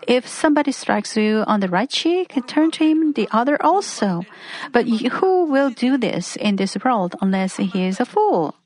if 0.08 0.26
somebody 0.26 0.72
strikes 0.72 1.16
you 1.16 1.44
on 1.46 1.60
the 1.60 1.68
right 1.68 1.88
cheek, 1.88 2.32
turn 2.48 2.70
to 2.72 2.84
him 2.84 3.12
the 3.12 3.28
other 3.30 3.60
also. 3.62 4.24
But 4.72 4.88
who 4.88 5.44
will 5.44 5.70
do 5.70 5.98
this 5.98 6.34
in 6.36 6.56
this 6.56 6.76
world 6.82 7.14
unless 7.20 7.56
he 7.56 7.86
is 7.86 8.00
a 8.00 8.06
fool? 8.06 8.56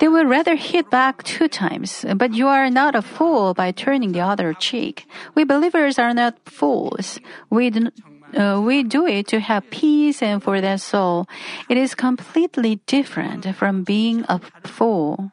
They 0.00 0.08
will 0.08 0.26
rather 0.26 0.56
hit 0.56 0.90
back 0.90 1.22
two 1.22 1.48
times, 1.48 2.04
but 2.16 2.34
you 2.34 2.48
are 2.48 2.68
not 2.68 2.94
a 2.94 3.00
fool 3.00 3.54
by 3.54 3.70
turning 3.70 4.12
the 4.12 4.20
other 4.20 4.52
cheek. 4.52 5.06
We 5.34 5.44
believers 5.44 5.98
are 5.98 6.12
not 6.12 6.36
fools. 6.44 7.20
We 7.48 7.70
do, 7.70 7.88
uh, 8.36 8.60
we 8.64 8.82
do 8.82 9.06
it 9.06 9.28
to 9.28 9.40
have 9.40 9.70
peace 9.70 10.22
and 10.22 10.42
for 10.42 10.60
their 10.60 10.78
soul. 10.78 11.26
It 11.68 11.76
is 11.76 11.94
completely 11.94 12.80
different 12.86 13.54
from 13.56 13.84
being 13.84 14.24
a 14.28 14.40
fool. 14.64 15.32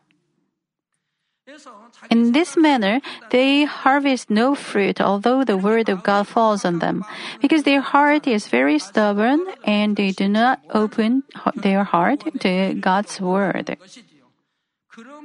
In 2.10 2.32
this 2.32 2.56
manner, 2.56 3.02
they 3.32 3.66
harvest 3.66 4.30
no 4.30 4.56
fruit, 4.56 5.02
although 5.02 5.44
the 5.44 5.58
word 5.58 5.90
of 5.90 6.04
God 6.04 6.28
falls 6.28 6.64
on 6.64 6.80
them, 6.80 7.04
because 7.42 7.64
their 7.64 7.82
heart 7.82 8.28
is 8.28 8.48
very 8.48 8.78
stubborn 8.80 9.46
and 9.66 9.96
they 9.96 10.12
do 10.12 10.28
not 10.28 10.62
open 10.70 11.24
their 11.56 11.84
heart 11.84 12.24
to 12.42 12.74
God's 12.76 13.20
word. 13.20 13.78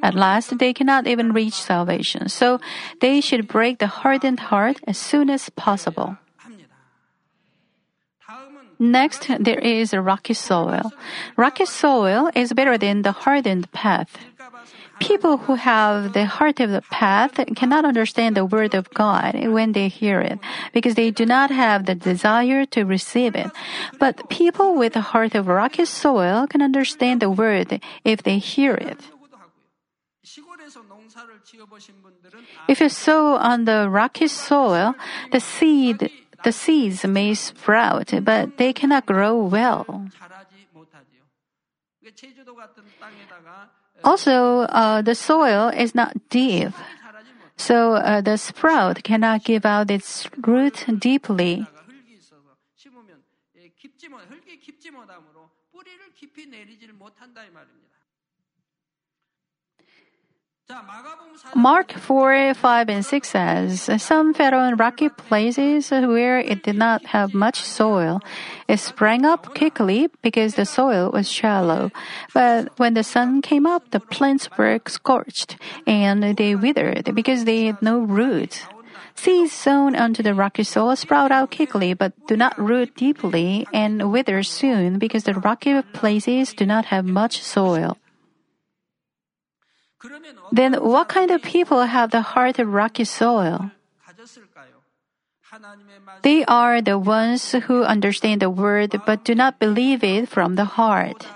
At 0.03 0.15
last, 0.15 0.59
they 0.59 0.73
cannot 0.73 1.07
even 1.07 1.33
reach 1.33 1.55
salvation, 1.55 2.29
so 2.29 2.61
they 3.01 3.21
should 3.21 3.49
break 3.49 3.79
the 3.79 3.89
hardened 3.89 4.49
heart 4.49 4.81
as 4.87 4.99
soon 4.99 5.31
as 5.31 5.51
possible. 5.51 6.17
Next, 8.79 9.31
there 9.39 9.59
is 9.59 9.95
rocky 9.95 10.35
soil. 10.35 10.93
Rocky 11.37 11.67
soil 11.67 12.31
is 12.35 12.53
better 12.53 12.77
than 12.79 13.03
the 13.03 13.13
hardened 13.13 13.71
path. 13.73 14.19
People 15.01 15.39
who 15.39 15.55
have 15.57 16.13
the 16.13 16.25
heart 16.25 16.61
of 16.61 16.71
the 16.71 16.83
path 16.91 17.41
cannot 17.57 17.85
understand 17.85 18.37
the 18.37 18.45
word 18.45 18.75
of 18.75 18.89
God 18.91 19.35
when 19.49 19.73
they 19.73 19.89
hear 19.89 20.21
it 20.21 20.39
because 20.73 20.95
they 20.95 21.11
do 21.11 21.27
not 21.27 21.51
have 21.51 21.87
the 21.87 21.95
desire 21.95 22.65
to 22.67 22.85
receive 22.85 23.35
it. 23.35 23.51
But 23.99 24.29
people 24.31 24.77
with 24.77 24.95
the 24.95 25.01
heart 25.01 25.35
of 25.35 25.49
rocky 25.49 25.85
soil 25.85 26.47
can 26.47 26.63
understand 26.63 27.21
the 27.21 27.31
word 27.31 27.81
if 28.05 28.23
they 28.23 28.39
hear 28.39 28.75
it. 28.75 29.01
If 32.69 32.81
you 32.81 32.89
sow 32.89 33.37
on 33.37 33.65
the 33.65 33.89
rocky 33.91 34.29
soil, 34.29 34.95
the 35.33 35.41
seed 35.41 36.11
the 36.45 36.53
seeds 36.53 37.05
may 37.05 37.35
sprout, 37.35 38.13
but 38.23 38.57
they 38.59 38.73
cannot 38.73 39.07
grow 39.07 39.37
well. 39.43 40.07
Also, 44.05 44.61
uh, 44.61 45.03
the 45.03 45.15
soil 45.15 45.69
is 45.69 45.95
not 45.95 46.13
deep, 46.29 46.73
so 47.57 47.95
uh, 47.95 48.21
the 48.21 48.37
sprout 48.37 49.03
cannot 49.03 49.45
give 49.45 49.65
out 49.65 49.91
its 49.91 50.29
root 50.47 50.85
deeply. 50.99 51.67
Mark 61.55 61.93
4, 61.93 62.55
5, 62.55 62.89
and 62.89 63.05
6 63.05 63.29
says, 63.29 64.03
Some 64.03 64.33
fell 64.33 64.55
on 64.55 64.77
rocky 64.77 65.11
places 65.11 65.91
where 65.91 66.39
it 66.39 66.63
did 66.63 66.77
not 66.77 67.05
have 67.07 67.35
much 67.35 67.61
soil. 67.61 68.23
It 68.67 68.79
sprang 68.79 69.27
up 69.27 69.55
quickly 69.55 70.09
because 70.23 70.55
the 70.55 70.65
soil 70.65 71.11
was 71.11 71.31
shallow. 71.31 71.93
But 72.33 72.79
when 72.79 72.95
the 72.95 73.05
sun 73.05 73.43
came 73.43 73.67
up, 73.67 73.91
the 73.91 74.01
plants 74.01 74.49
were 74.57 74.81
scorched, 74.87 75.59
and 75.87 76.35
they 76.35 76.55
withered 76.55 77.15
because 77.15 77.45
they 77.45 77.67
had 77.67 77.83
no 77.83 77.99
roots. 78.01 78.63
Seeds 79.17 79.53
sown 79.53 79.95
onto 79.95 80.23
the 80.23 80.35
rocky 80.35 80.65
soil 80.65 80.97
sprout 80.97 81.31
out 81.31 81.55
quickly, 81.55 81.93
but 81.93 82.15
do 82.27 82.37
not 82.39 82.59
root 82.59 82.97
deeply 82.97 83.67
and 83.73 84.11
wither 84.11 84.43
soon 84.43 84.99
because 84.99 85.25
the 85.25 85.35
rocky 85.35 85.81
places 85.93 86.55
do 86.55 86.65
not 86.65 86.87
have 86.87 87.05
much 87.05 87.43
soil. 87.43 87.99
Then 90.53 90.75
what 90.75 91.09
kind 91.09 91.31
of 91.31 91.43
people 91.43 91.83
have 91.83 92.11
the 92.11 92.23
heart 92.23 92.59
of 92.59 92.73
rocky 92.73 93.05
soil? 93.05 93.71
They 96.23 96.45
are 96.45 96.83
the 96.83 96.99
ones 96.99 97.53
who 97.53 97.85
understand 97.85 98.43
the 98.43 98.51
word 98.51 99.01
but 99.07 99.25
do 99.25 99.35
not 99.35 99.59
believe 99.59 100.03
it 100.03 100.29
from 100.29 100.57
the 100.57 100.65
heart. 100.65 101.27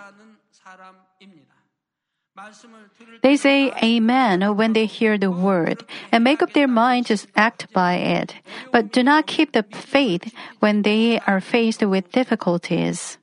They 3.23 3.37
say 3.37 3.73
Amen 3.83 4.57
when 4.57 4.73
they 4.73 4.87
hear 4.87 5.19
the 5.19 5.31
word 5.31 5.85
and 6.13 6.23
make 6.23 6.43
up 6.43 6.53
their 6.53 6.69
mind 6.69 7.07
to 7.07 7.19
act 7.35 7.67
by 7.73 7.95
it, 7.95 8.35
but 8.71 8.93
do 8.93 9.03
not 9.03 9.27
keep 9.27 9.53
the 9.53 9.65
faith 9.65 10.33
when 10.61 10.83
they 10.83 11.19
are 11.27 11.41
faced 11.41 11.83
with 11.83 12.13
difficulties. 12.13 13.19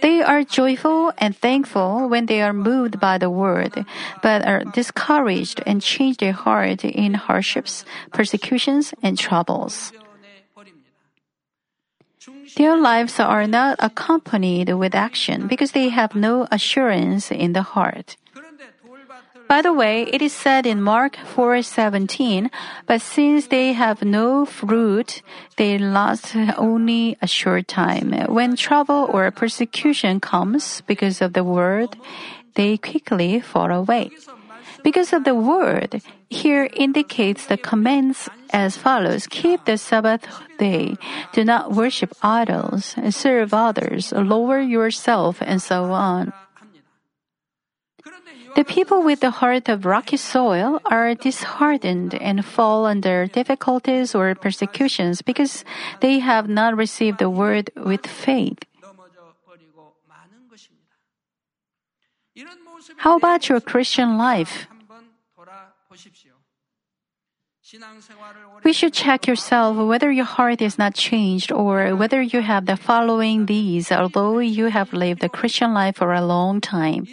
They 0.00 0.22
are 0.22 0.44
joyful 0.44 1.12
and 1.18 1.36
thankful 1.36 2.08
when 2.08 2.26
they 2.26 2.42
are 2.42 2.52
moved 2.52 3.00
by 3.00 3.18
the 3.18 3.30
word, 3.30 3.84
but 4.22 4.46
are 4.46 4.64
discouraged 4.64 5.62
and 5.66 5.82
change 5.82 6.18
their 6.18 6.32
heart 6.32 6.84
in 6.84 7.14
hardships, 7.14 7.84
persecutions, 8.12 8.94
and 9.02 9.18
troubles. 9.18 9.92
Their 12.56 12.76
lives 12.76 13.20
are 13.20 13.46
not 13.46 13.76
accompanied 13.78 14.72
with 14.74 14.94
action 14.94 15.46
because 15.46 15.72
they 15.72 15.88
have 15.88 16.14
no 16.14 16.46
assurance 16.50 17.30
in 17.30 17.52
the 17.52 17.62
heart. 17.62 18.16
By 19.48 19.62
the 19.62 19.72
way, 19.72 20.02
it 20.02 20.20
is 20.20 20.36
said 20.36 20.66
in 20.66 20.82
Mark 20.82 21.16
4:17, 21.16 22.50
but 22.84 23.00
since 23.00 23.48
they 23.48 23.72
have 23.72 24.04
no 24.04 24.44
fruit, 24.44 25.22
they 25.56 25.78
last 25.78 26.36
only 26.60 27.16
a 27.22 27.26
short 27.26 27.66
time. 27.66 28.12
When 28.28 28.56
trouble 28.56 29.08
or 29.08 29.24
persecution 29.32 30.20
comes 30.20 30.82
because 30.84 31.24
of 31.24 31.32
the 31.32 31.44
word, 31.44 31.96
they 32.60 32.76
quickly 32.76 33.40
fall 33.40 33.72
away. 33.72 34.12
Because 34.84 35.16
of 35.16 35.24
the 35.24 35.34
word, 35.34 36.02
here 36.28 36.68
indicates 36.76 37.46
the 37.46 37.56
commands 37.56 38.28
as 38.52 38.76
follows 38.76 39.26
Keep 39.26 39.64
the 39.64 39.78
Sabbath 39.78 40.28
day, 40.58 40.96
do 41.32 41.42
not 41.42 41.72
worship 41.72 42.12
idols, 42.22 42.94
serve 43.10 43.54
others, 43.54 44.12
lower 44.12 44.60
yourself, 44.60 45.40
and 45.40 45.60
so 45.62 45.90
on. 45.92 46.32
The 48.58 48.66
people 48.66 49.06
with 49.06 49.20
the 49.20 49.30
heart 49.30 49.68
of 49.68 49.86
rocky 49.86 50.16
soil 50.16 50.82
are 50.84 51.14
disheartened 51.14 52.18
and 52.18 52.44
fall 52.44 52.86
under 52.86 53.30
difficulties 53.30 54.16
or 54.16 54.34
persecutions 54.34 55.22
because 55.22 55.62
they 56.00 56.18
have 56.18 56.48
not 56.48 56.74
received 56.76 57.22
the 57.22 57.30
word 57.30 57.70
with 57.76 58.04
faith. 58.04 58.58
How 62.96 63.14
about 63.16 63.48
your 63.48 63.60
Christian 63.60 64.18
life? 64.18 64.66
We 68.64 68.72
should 68.72 68.92
check 68.92 69.28
yourself 69.28 69.76
whether 69.76 70.10
your 70.10 70.26
heart 70.26 70.60
is 70.60 70.78
not 70.82 70.98
changed 70.98 71.52
or 71.52 71.94
whether 71.94 72.20
you 72.20 72.42
have 72.42 72.66
the 72.66 72.76
following 72.76 73.46
these, 73.46 73.92
although 73.92 74.40
you 74.40 74.66
have 74.66 74.92
lived 74.92 75.20
the 75.20 75.28
Christian 75.28 75.72
life 75.72 76.02
for 76.02 76.12
a 76.12 76.26
long 76.26 76.60
time. 76.60 77.06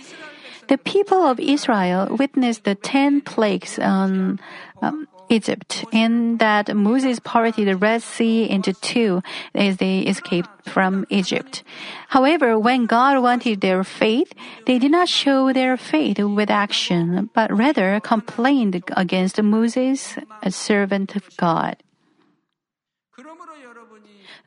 The 0.67 0.77
people 0.77 1.23
of 1.23 1.39
Israel 1.39 2.07
witnessed 2.17 2.63
the 2.63 2.75
ten 2.75 3.21
plagues 3.21 3.77
on 3.77 4.39
um, 4.81 5.07
Egypt, 5.29 5.85
and 5.93 6.39
that 6.39 6.75
Moses 6.75 7.19
parted 7.19 7.67
the 7.67 7.75
Red 7.75 8.01
Sea 8.01 8.49
into 8.49 8.73
two 8.73 9.21
as 9.53 9.77
they 9.77 9.99
escaped 9.99 10.49
from 10.69 11.05
Egypt. 11.09 11.63
However, 12.09 12.57
when 12.59 12.85
God 12.85 13.21
wanted 13.21 13.61
their 13.61 13.83
faith, 13.83 14.33
they 14.65 14.79
did 14.79 14.91
not 14.91 15.09
show 15.09 15.51
their 15.53 15.77
faith 15.77 16.19
with 16.19 16.49
action, 16.49 17.29
but 17.33 17.51
rather 17.55 17.99
complained 17.99 18.83
against 18.95 19.41
Moses, 19.41 20.17
a 20.43 20.51
servant 20.51 21.15
of 21.15 21.35
God. 21.37 21.77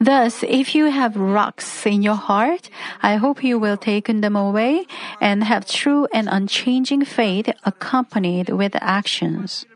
Thus, 0.01 0.45
if 0.47 0.75
you 0.75 0.87
have 0.87 1.17
rocks 1.17 1.85
in 1.85 2.03
your 2.03 2.15
heart, 2.15 2.71
I 3.03 3.17
hope 3.17 3.43
you 3.43 3.59
will 3.59 3.77
take 3.77 4.07
them 4.07 4.37
away 4.37 4.87
and 5.21 5.43
have 5.43 5.67
true 5.67 6.07
and 6.13 6.29
unchanging 6.31 7.05
faith 7.05 7.51
accompanied 7.65 8.49
with 8.51 8.77
actions. 8.81 9.67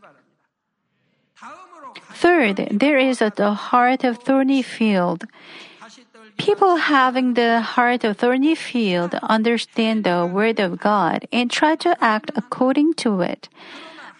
Third, 2.15 2.69
there 2.71 2.99
is 2.99 3.19
the 3.19 3.53
heart 3.53 4.05
of 4.05 4.19
thorny 4.19 4.63
field. 4.63 5.25
People 6.39 6.77
having 6.77 7.35
the 7.35 7.61
heart 7.61 8.05
of 8.05 8.19
thorny 8.19 8.55
field 8.55 9.15
understand 9.23 10.05
the 10.05 10.25
word 10.27 10.61
of 10.61 10.79
God 10.79 11.27
and 11.33 11.51
try 11.51 11.75
to 11.77 11.97
act 12.01 12.31
according 12.37 12.95
to 13.03 13.21
it 13.23 13.49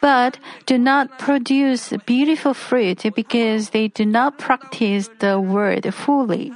but 0.03 0.39
do 0.67 0.77
not 0.77 1.19
produce 1.19 1.95
beautiful 2.05 2.53
fruit 2.53 3.07
because 3.15 3.71
they 3.71 3.87
do 3.89 4.05
not 4.05 4.37
practice 4.37 5.09
the 5.21 5.41
word 5.41 5.87
fully. 5.95 6.53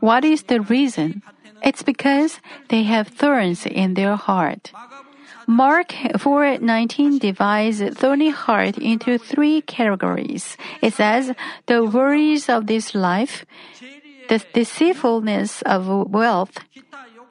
What 0.00 0.24
is 0.24 0.44
the 0.44 0.60
reason? 0.60 1.22
It's 1.62 1.84
because 1.84 2.40
they 2.68 2.82
have 2.84 3.08
thorns 3.08 3.66
in 3.66 3.94
their 3.94 4.16
heart. 4.16 4.72
Mark 5.46 5.92
4:19 6.16 7.20
divides 7.20 7.84
thorny 8.00 8.30
heart 8.32 8.78
into 8.78 9.18
three 9.18 9.60
categories. 9.60 10.56
It 10.80 10.94
says 10.94 11.36
the 11.66 11.84
worries 11.84 12.48
of 12.48 12.66
this 12.66 12.94
life, 12.96 13.44
the 14.28 14.40
deceitfulness 14.56 15.60
of 15.68 15.84
wealth, 16.08 16.56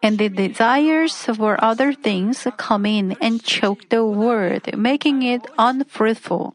and 0.03 0.19
the 0.19 0.27
desires 0.27 1.15
for 1.15 1.55
other 1.63 1.93
things 1.93 2.45
come 2.57 2.85
in 2.85 3.15
and 3.21 3.41
choke 3.41 3.87
the 3.87 4.05
word, 4.05 4.75
making 4.77 5.23
it 5.23 5.47
unfruitful. 5.57 6.53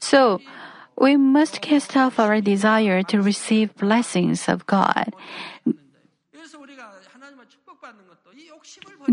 So, 0.00 0.40
we 0.98 1.16
must 1.16 1.62
cast 1.62 1.96
off 1.96 2.18
our 2.18 2.40
desire 2.40 3.02
to 3.04 3.22
receive 3.22 3.74
blessings 3.76 4.48
of 4.48 4.66
God. 4.66 5.14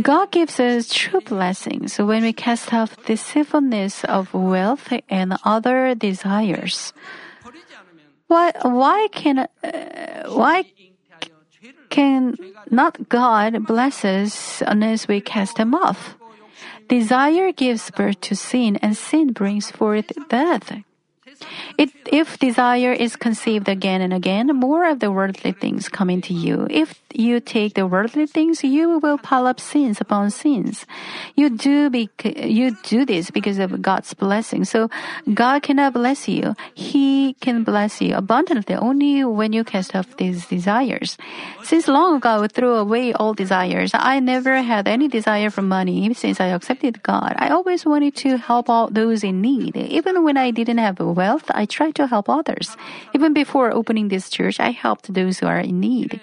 God 0.02 0.32
gives 0.32 0.60
us 0.60 0.94
true 0.94 1.22
blessings 1.22 1.98
when 1.98 2.24
we 2.24 2.34
cast 2.34 2.74
off 2.74 2.98
deceitfulness 3.06 4.04
of 4.04 4.34
wealth 4.34 4.92
and 5.08 5.38
other 5.46 5.96
desires. 5.96 6.94
Why, 8.28 8.52
why 8.62 9.08
can, 9.14 9.40
uh, 9.40 9.48
why 10.28 10.64
can 11.98 12.38
not 12.70 13.10
God 13.10 13.66
bless 13.66 14.06
us 14.06 14.62
unless 14.62 15.08
we 15.08 15.20
cast 15.20 15.58
him 15.58 15.74
off? 15.74 16.14
Desire 16.88 17.52
gives 17.52 17.90
birth 17.90 18.22
to 18.22 18.36
sin 18.36 18.78
and 18.86 18.96
sin 18.96 19.34
brings 19.34 19.72
forth 19.72 20.14
death. 20.30 20.78
It, 21.78 21.91
if 22.06 22.39
desire 22.39 22.91
is 22.93 23.15
conceived 23.15 23.69
again 23.69 24.02
and 24.02 24.13
again, 24.13 24.47
more 24.56 24.88
of 24.88 25.00
the 25.00 25.12
worldly 25.12 25.52
things 25.52 25.89
come 25.89 26.10
into 26.10 26.34
you. 26.34 26.67
If 26.69 27.02
you 27.13 27.39
take 27.39 27.73
the 27.73 27.88
worldly 27.88 28.28
things, 28.28 28.63
you 28.63 29.00
will 29.00 29.17
pile 29.17 29.47
up 29.47 29.60
sins 29.60 30.02
upon 30.02 30.32
sins. 30.32 30.86
You 31.36 31.50
do 31.50 31.89
bec- 31.89 32.38
you 32.45 32.78
do 32.84 33.06
this 33.06 33.32
because 33.32 33.60
of 33.60 33.82
God's 33.82 34.13
blessing. 34.13 34.65
So 34.65 34.89
God 35.34 35.63
cannot 35.63 35.93
bless 35.93 36.28
you. 36.28 36.56
He 36.73 37.34
can 37.41 37.63
bless 37.63 38.02
you 38.02 38.15
abundantly 38.15 38.76
only 38.76 39.23
when 39.23 39.54
you 39.54 39.63
cast 39.63 39.95
off 39.95 40.17
these 40.17 40.45
desires. 40.45 41.17
Since 41.63 41.88
long 41.88 42.17
ago 42.17 42.43
I 42.43 42.47
threw 42.47 42.76
away 42.76 43.13
all 43.13 43.34
desires. 43.34 43.91
I 43.93 44.19
never 44.19 44.62
had 44.62 44.88
any 44.88 45.08
desire 45.08 45.50
for 45.50 45.62
money 45.62 46.13
since 46.13 46.39
I 46.39 46.47
accepted 46.47 47.04
God. 47.04 47.36
I 47.38 47.50
always 47.50 47.86
wanted 47.86 48.15
to 48.17 48.38
help 48.38 48.69
out 48.69 48.93
those 48.93 49.23
in 49.23 49.41
need. 49.41 49.76
Even 49.76 50.23
when 50.23 50.38
I 50.38 50.52
didn't 50.52 50.78
have 50.78 51.00
wealth, 51.00 51.27
wealth, 51.28 51.52
I 51.52 51.68
try 51.68 51.92
to 52.00 52.08
help 52.08 52.32
others. 52.32 52.80
Even 53.12 53.36
before 53.36 53.76
opening 53.76 54.08
this 54.08 54.32
church, 54.32 54.60
I 54.60 54.72
helped 54.72 55.12
those 55.12 55.40
who 55.40 55.48
are 55.48 55.60
in 55.60 55.80
need. 55.84 56.22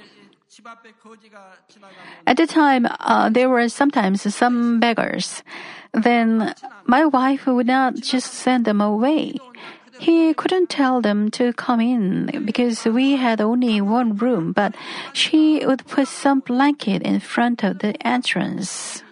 At 2.27 2.37
the 2.40 2.47
time, 2.47 2.88
uh, 2.88 3.29
there 3.29 3.51
were 3.53 3.69
sometimes 3.69 4.25
some 4.35 4.81
beggars. 4.81 5.45
Then 5.93 6.55
my 6.87 7.05
wife 7.05 7.45
would 7.47 7.69
not 7.69 8.01
just 8.01 8.33
send 8.33 8.64
them 8.64 8.81
away. 8.81 9.37
He 9.99 10.35
couldn't 10.35 10.71
tell 10.71 10.99
them 11.01 11.31
to 11.38 11.53
come 11.55 11.81
in 11.81 12.45
because 12.45 12.83
we 12.85 13.14
had 13.14 13.38
only 13.40 13.79
one 13.81 14.19
room, 14.19 14.51
but 14.51 14.75
she 15.12 15.62
would 15.62 15.87
put 15.87 16.09
some 16.09 16.40
blanket 16.40 17.03
in 17.03 17.21
front 17.21 17.62
of 17.62 17.79
the 17.79 17.95
entrance. 18.03 19.05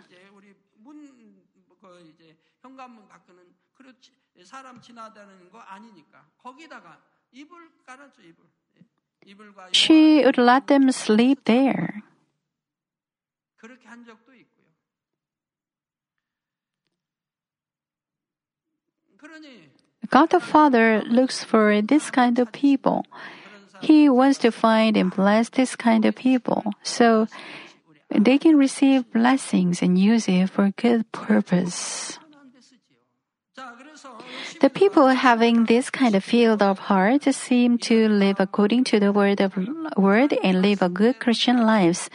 She 9.72 10.24
would 10.24 10.38
let 10.38 10.66
them 10.66 10.90
sleep 10.92 11.44
there. 11.44 12.02
God 20.10 20.28
the 20.30 20.40
Father 20.40 21.00
looks 21.08 21.44
for 21.44 21.80
this 21.80 22.10
kind 22.10 22.38
of 22.38 22.52
people. 22.52 23.06
He 23.80 24.08
wants 24.08 24.38
to 24.40 24.50
find 24.52 24.96
and 24.96 25.10
bless 25.10 25.48
this 25.48 25.74
kind 25.74 26.04
of 26.04 26.14
people 26.14 26.72
so 26.82 27.28
they 28.10 28.36
can 28.36 28.56
receive 28.56 29.10
blessings 29.12 29.80
and 29.80 29.98
use 29.98 30.28
it 30.28 30.50
for 30.50 30.70
good 30.76 31.10
purpose. 31.12 32.18
The 34.60 34.70
people 34.70 35.08
having 35.08 35.66
this 35.66 35.90
kind 35.90 36.14
of 36.14 36.24
field 36.24 36.62
of 36.62 36.78
heart 36.78 37.24
seem 37.34 37.78
to 37.88 38.08
live 38.08 38.36
according 38.38 38.84
to 38.84 39.00
the 39.00 39.12
word 39.12 39.40
of 39.40 39.52
word 39.96 40.36
and 40.42 40.62
live 40.62 40.82
a 40.82 40.88
good 40.88 41.18
Christian 41.18 41.66
lives, 41.66 42.08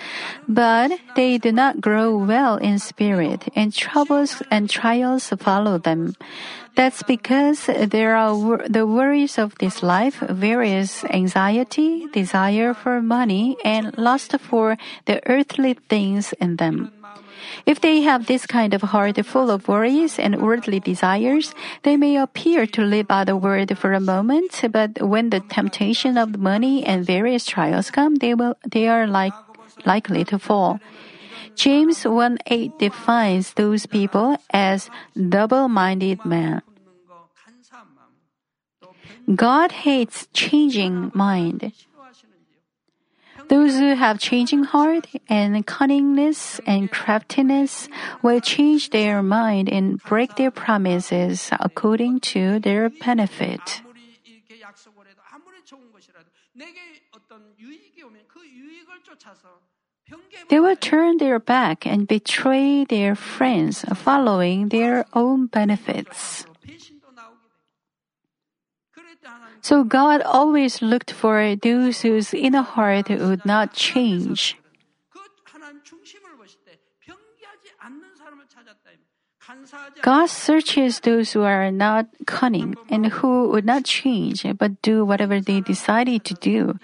but 0.48 0.92
they 1.16 1.38
do 1.38 1.52
not 1.52 1.82
grow 1.82 2.18
well 2.18 2.58
in 2.58 2.80
spirit, 2.80 3.50
and 3.56 3.74
troubles 3.74 4.42
and 4.50 4.70
trials 4.70 5.30
follow 5.38 5.78
them. 5.78 6.16
That's 6.76 7.04
because 7.04 7.66
there 7.68 8.16
are 8.16 8.64
the 8.68 8.86
worries 8.86 9.38
of 9.38 9.58
this 9.58 9.82
life, 9.82 10.20
various 10.22 11.04
anxiety, 11.06 12.08
desire 12.14 12.74
for 12.74 13.02
money, 13.02 13.58
and 13.66 13.98
lust 13.98 14.38
for 14.40 14.78
the 15.06 15.22
earthly 15.28 15.74
things 15.90 16.34
in 16.40 16.58
them. 16.58 16.92
If 17.66 17.82
they 17.82 18.02
have 18.02 18.26
this 18.26 18.46
kind 18.46 18.74
of 18.74 18.82
heart 18.94 19.20
full 19.26 19.50
of 19.50 19.68
worries 19.68 20.20
and 20.20 20.42
worldly 20.42 20.80
desires, 20.80 21.54
they 21.84 21.98
may 21.98 22.18
appear 22.18 22.66
to 22.68 22.82
live 22.82 23.08
by 23.08 23.24
the 23.24 23.36
word 23.36 23.78
for 23.78 23.94
a 23.94 24.00
moment, 24.00 24.62
but 24.72 25.02
when 25.02 25.30
the 25.30 25.42
temptation 25.42 26.18
of 26.18 26.38
money 26.38 26.86
and 26.86 27.06
various 27.06 27.46
trials 27.46 27.92
come, 27.92 28.16
they 28.16 28.34
will 28.34 28.56
they 28.66 28.88
are 28.88 29.08
like 29.08 29.34
likely 29.86 30.24
to 30.26 30.40
fall. 30.40 30.80
James 31.56 32.06
1:8 32.06 32.78
defines 32.78 33.54
those 33.54 33.86
people 33.90 34.38
as 34.54 34.90
double-minded 35.18 36.24
men. 36.24 36.62
God 39.34 39.84
hates 39.84 40.28
changing 40.32 41.12
mind. 41.14 41.74
Those 43.50 43.80
who 43.80 43.96
have 43.96 44.20
changing 44.20 44.64
heart 44.64 45.08
and 45.30 45.66
cunningness 45.66 46.60
and 46.66 46.92
craftiness 46.92 47.88
will 48.22 48.42
change 48.42 48.90
their 48.90 49.24
mind 49.24 49.70
and 49.70 50.02
break 50.04 50.36
their 50.36 50.52
promises 50.52 51.50
according 51.60 52.20
to 52.36 52.60
their 52.60 52.90
benefit. 52.90 53.82
They 60.50 60.60
will 60.60 60.76
turn 60.76 61.18
their 61.18 61.40
back 61.40 61.86
and 61.86 62.08
betray 62.08 62.86
their 62.86 63.16
friends 63.16 63.84
following 63.96 64.70
their 64.70 65.06
own 65.14 65.48
benefits. 65.48 66.46
So 69.62 69.84
God 69.84 70.22
always 70.22 70.82
looked 70.82 71.12
for 71.12 71.56
those 71.56 72.02
whose 72.02 72.34
inner 72.34 72.62
heart 72.62 73.10
would 73.10 73.46
not 73.46 73.74
change. 73.74 74.58
God 80.02 80.30
searches 80.30 81.00
those 81.02 81.32
who 81.32 81.42
are 81.44 81.72
not 81.72 82.08
cunning 82.26 82.76
and 82.90 83.08
who 83.08 83.50
would 83.50 83.66
not 83.66 83.86
change 83.86 84.46
but 84.58 84.82
do 84.82 85.06
whatever 85.06 85.40
they 85.40 85.62
decided 85.62 86.24
to 86.26 86.34
do. 86.36 86.80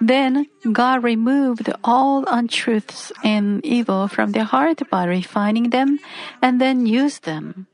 Then 0.00 0.46
God 0.72 1.02
removed 1.02 1.72
all 1.82 2.24
untruths 2.28 3.12
and 3.24 3.64
evil 3.64 4.08
from 4.08 4.32
their 4.32 4.44
heart 4.44 4.82
by 4.90 5.04
refining 5.04 5.70
them 5.70 5.98
and 6.42 6.60
then 6.60 6.86
used 6.86 7.24
them. 7.24 7.66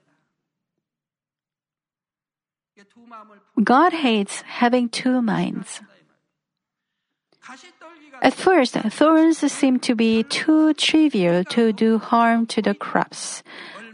God 3.63 3.93
hates 3.93 4.43
having 4.43 4.89
two 4.89 5.23
minds. 5.23 5.81
At 8.23 8.35
first, 8.35 8.75
thorns 8.75 9.39
seem 9.53 9.81
to 9.81 9.95
be 9.95 10.23
too 10.23 10.75
trivial 10.75 11.45
to 11.45 11.73
do 11.73 11.99
harm 11.99 12.47
to 12.47 12.63
the 12.63 12.75
crops. 12.75 13.43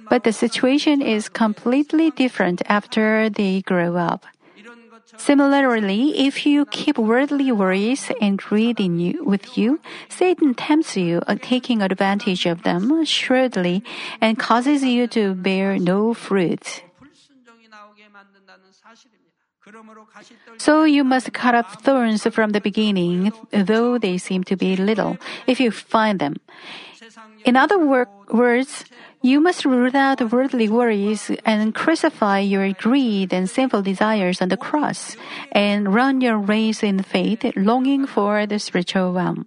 But 0.08 0.24
the 0.24 0.32
situation 0.32 1.02
is 1.02 1.28
completely 1.28 2.10
different 2.10 2.62
after 2.66 3.28
they 3.30 3.62
grow 3.62 3.96
up. 3.96 4.24
Similarly, 5.16 6.26
if 6.26 6.46
you 6.46 6.64
keep 6.66 6.96
worldly 6.96 7.50
worries 7.50 8.10
and 8.20 8.38
greed 8.38 8.78
in 8.78 9.00
you, 9.00 9.24
with 9.24 9.58
you, 9.58 9.80
Satan 10.08 10.54
tempts 10.54 10.96
you, 10.96 11.22
uh, 11.26 11.36
taking 11.40 11.82
advantage 11.82 12.46
of 12.46 12.62
them 12.62 13.04
shrewdly, 13.04 13.82
and 14.20 14.38
causes 14.38 14.84
you 14.84 15.08
to 15.08 15.34
bear 15.34 15.78
no 15.78 16.14
fruit. 16.14 16.84
So 20.58 20.84
you 20.84 21.04
must 21.04 21.32
cut 21.32 21.54
off 21.54 21.82
thorns 21.82 22.26
from 22.26 22.50
the 22.50 22.60
beginning, 22.60 23.32
though 23.50 23.98
they 23.98 24.18
seem 24.18 24.44
to 24.44 24.56
be 24.56 24.76
little, 24.76 25.18
if 25.46 25.60
you 25.60 25.70
find 25.70 26.18
them. 26.18 26.36
In 27.44 27.56
other 27.56 27.78
wor- 27.78 28.08
words, 28.30 28.84
you 29.20 29.40
must 29.40 29.64
root 29.64 29.94
out 29.94 30.32
worldly 30.32 30.68
worries 30.68 31.30
and 31.44 31.74
crucify 31.74 32.38
your 32.38 32.72
greed 32.72 33.32
and 33.32 33.50
sinful 33.50 33.82
desires 33.82 34.40
on 34.40 34.48
the 34.48 34.56
cross, 34.56 35.16
and 35.52 35.92
run 35.92 36.20
your 36.20 36.38
race 36.38 36.82
in 36.82 37.02
faith, 37.02 37.44
longing 37.56 38.06
for 38.06 38.46
the 38.46 38.58
spiritual 38.58 39.12
realm. 39.12 39.46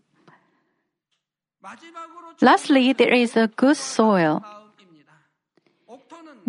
Lastly, 2.41 2.93
there 2.93 3.13
is 3.13 3.37
a 3.37 3.47
good 3.47 3.77
soil. 3.77 4.43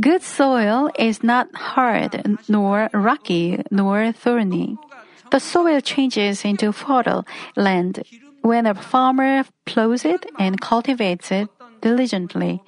Good 0.00 0.22
soil 0.22 0.90
is 0.98 1.22
not 1.22 1.54
hard, 1.54 2.38
nor 2.48 2.88
rocky, 2.92 3.60
nor 3.70 4.12
thorny. 4.12 4.78
The 5.30 5.40
soil 5.40 5.80
changes 5.80 6.44
into 6.44 6.72
fertile 6.72 7.26
land 7.56 8.02
when 8.42 8.66
a 8.66 8.74
farmer 8.74 9.44
plows 9.64 10.04
it 10.04 10.26
and 10.38 10.60
cultivates 10.60 11.30
it 11.30 11.48
diligently. 11.80 12.62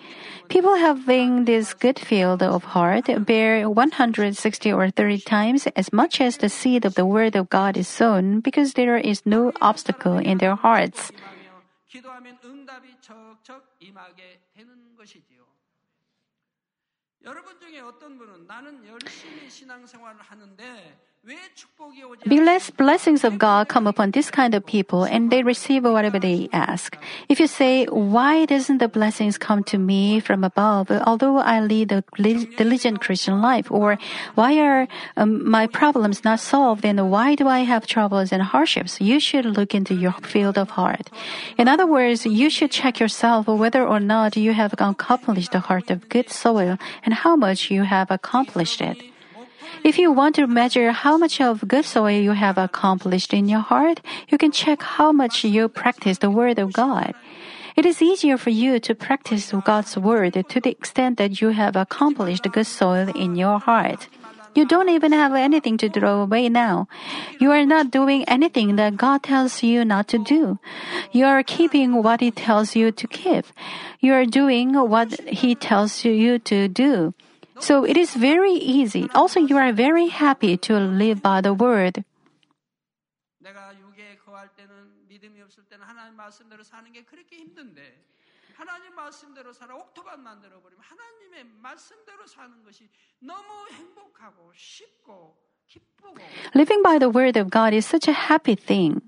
People 0.48 0.76
having 0.76 1.46
this 1.46 1.72
good 1.72 1.98
field 1.98 2.42
of 2.42 2.64
heart 2.64 3.08
bear 3.26 3.68
160 3.70 4.72
or 4.72 4.90
30 4.90 5.18
times 5.20 5.66
as 5.76 5.92
much 5.92 6.20
as 6.20 6.38
the 6.38 6.48
seed 6.48 6.84
of 6.84 6.94
the 6.94 7.06
word 7.06 7.34
of 7.36 7.48
God 7.48 7.76
is 7.76 7.88
sown 7.88 8.40
because 8.40 8.74
there 8.74 8.96
is 8.96 9.22
no 9.24 9.52
obstacle 9.60 10.18
in 10.18 10.38
their 10.38 10.54
hearts. 10.54 11.10
여러분 17.24 17.58
중에 17.58 17.80
어떤 17.80 18.18
분은 18.18 18.46
나는 18.46 18.86
열심히 18.86 19.48
신앙생활을 19.48 20.20
하는데 20.20 21.13
Blessings 22.76 23.24
of 23.24 23.38
God 23.38 23.68
come 23.68 23.86
upon 23.86 24.10
this 24.10 24.30
kind 24.30 24.54
of 24.54 24.66
people 24.66 25.04
and 25.04 25.30
they 25.30 25.42
receive 25.42 25.84
whatever 25.84 26.18
they 26.18 26.50
ask. 26.52 26.98
If 27.30 27.40
you 27.40 27.46
say, 27.46 27.86
why 27.86 28.44
doesn't 28.44 28.76
the 28.76 28.88
blessings 28.88 29.38
come 29.38 29.64
to 29.64 29.78
me 29.78 30.20
from 30.20 30.44
above, 30.44 30.90
although 30.90 31.38
I 31.38 31.60
lead 31.60 31.92
a 31.92 32.04
diligent 32.18 33.00
Christian 33.00 33.40
life? 33.40 33.70
Or 33.70 33.96
why 34.34 34.58
are 34.58 34.86
um, 35.16 35.48
my 35.48 35.66
problems 35.66 36.24
not 36.24 36.40
solved 36.40 36.84
and 36.84 37.10
why 37.10 37.34
do 37.34 37.48
I 37.48 37.60
have 37.60 37.86
troubles 37.86 38.30
and 38.30 38.42
hardships? 38.42 39.00
You 39.00 39.18
should 39.18 39.46
look 39.46 39.74
into 39.74 39.94
your 39.94 40.12
field 40.12 40.58
of 40.58 40.70
heart. 40.70 41.08
In 41.56 41.68
other 41.68 41.86
words, 41.86 42.26
you 42.26 42.50
should 42.50 42.70
check 42.70 43.00
yourself 43.00 43.46
whether 43.46 43.86
or 43.86 44.00
not 44.00 44.36
you 44.36 44.52
have 44.52 44.74
accomplished 44.74 45.52
the 45.52 45.60
heart 45.60 45.90
of 45.90 46.08
good 46.10 46.28
soil 46.28 46.76
and 47.02 47.14
how 47.14 47.34
much 47.34 47.70
you 47.70 47.84
have 47.84 48.10
accomplished 48.10 48.82
it. 48.82 49.13
If 49.82 49.98
you 49.98 50.12
want 50.12 50.36
to 50.36 50.46
measure 50.46 50.92
how 50.92 51.18
much 51.18 51.40
of 51.40 51.66
good 51.66 51.84
soil 51.84 52.20
you 52.20 52.32
have 52.32 52.58
accomplished 52.58 53.34
in 53.34 53.48
your 53.48 53.60
heart, 53.60 54.00
you 54.28 54.38
can 54.38 54.52
check 54.52 54.82
how 54.82 55.12
much 55.12 55.44
you 55.44 55.68
practice 55.68 56.18
the 56.18 56.30
Word 56.30 56.58
of 56.58 56.72
God. 56.72 57.14
It 57.76 57.84
is 57.84 58.00
easier 58.00 58.38
for 58.38 58.50
you 58.50 58.78
to 58.78 58.94
practice 58.94 59.52
God's 59.64 59.96
Word 59.98 60.34
to 60.48 60.60
the 60.60 60.70
extent 60.70 61.18
that 61.18 61.40
you 61.40 61.48
have 61.50 61.74
accomplished 61.74 62.46
good 62.52 62.66
soil 62.66 63.08
in 63.16 63.34
your 63.34 63.58
heart. 63.58 64.08
You 64.54 64.64
don't 64.64 64.88
even 64.88 65.10
have 65.10 65.34
anything 65.34 65.76
to 65.78 65.90
throw 65.90 66.22
away 66.22 66.48
now. 66.48 66.86
You 67.40 67.50
are 67.50 67.66
not 67.66 67.90
doing 67.90 68.22
anything 68.28 68.76
that 68.76 68.96
God 68.96 69.24
tells 69.24 69.64
you 69.64 69.84
not 69.84 70.06
to 70.08 70.18
do. 70.18 70.60
You 71.10 71.26
are 71.26 71.42
keeping 71.42 72.02
what 72.04 72.20
He 72.20 72.30
tells 72.30 72.76
you 72.76 72.92
to 72.92 73.06
keep. 73.08 73.46
You 73.98 74.14
are 74.14 74.24
doing 74.24 74.74
what 74.74 75.18
He 75.28 75.56
tells 75.56 76.04
you 76.04 76.38
to 76.38 76.68
do. 76.68 77.14
So 77.59 77.83
it 77.83 77.97
is 77.97 78.15
very 78.15 78.53
easy. 78.53 79.09
Also, 79.13 79.39
you 79.39 79.57
are 79.57 79.73
very 79.73 80.07
happy 80.07 80.55
to 80.57 80.79
live 80.79 81.21
by 81.21 81.41
the 81.41 81.53
word. 81.53 82.03
내가 83.39 83.77
육에 83.77 84.17
거할 84.23 84.47
때는 84.55 85.07
믿음이 85.07 85.41
없을 85.41 85.63
때는 85.65 85.85
하나님 85.85 86.15
말씀대로 86.15 86.63
사는 86.63 86.91
게 86.91 87.03
그렇게 87.03 87.37
힘든데 87.37 88.05
하나님 88.55 88.93
말씀대로 88.95 89.53
살아 89.53 89.75
옥토반 89.75 90.21
만들어 90.21 90.61
버리면 90.61 90.83
하나님의 90.83 91.45
말씀대로 91.61 92.27
사는 92.27 92.63
것이 92.63 92.89
너무 93.19 93.69
행복하고 93.71 94.51
쉽고 94.53 95.37
기쁘고 95.67 96.17
Living 96.55 96.83
by 96.83 96.99
the 96.99 97.09
word 97.09 97.39
of 97.39 97.49
God 97.49 97.73
is 97.73 97.85
such 97.85 98.09
a 98.09 98.13
happy 98.13 98.55
thing. 98.55 99.01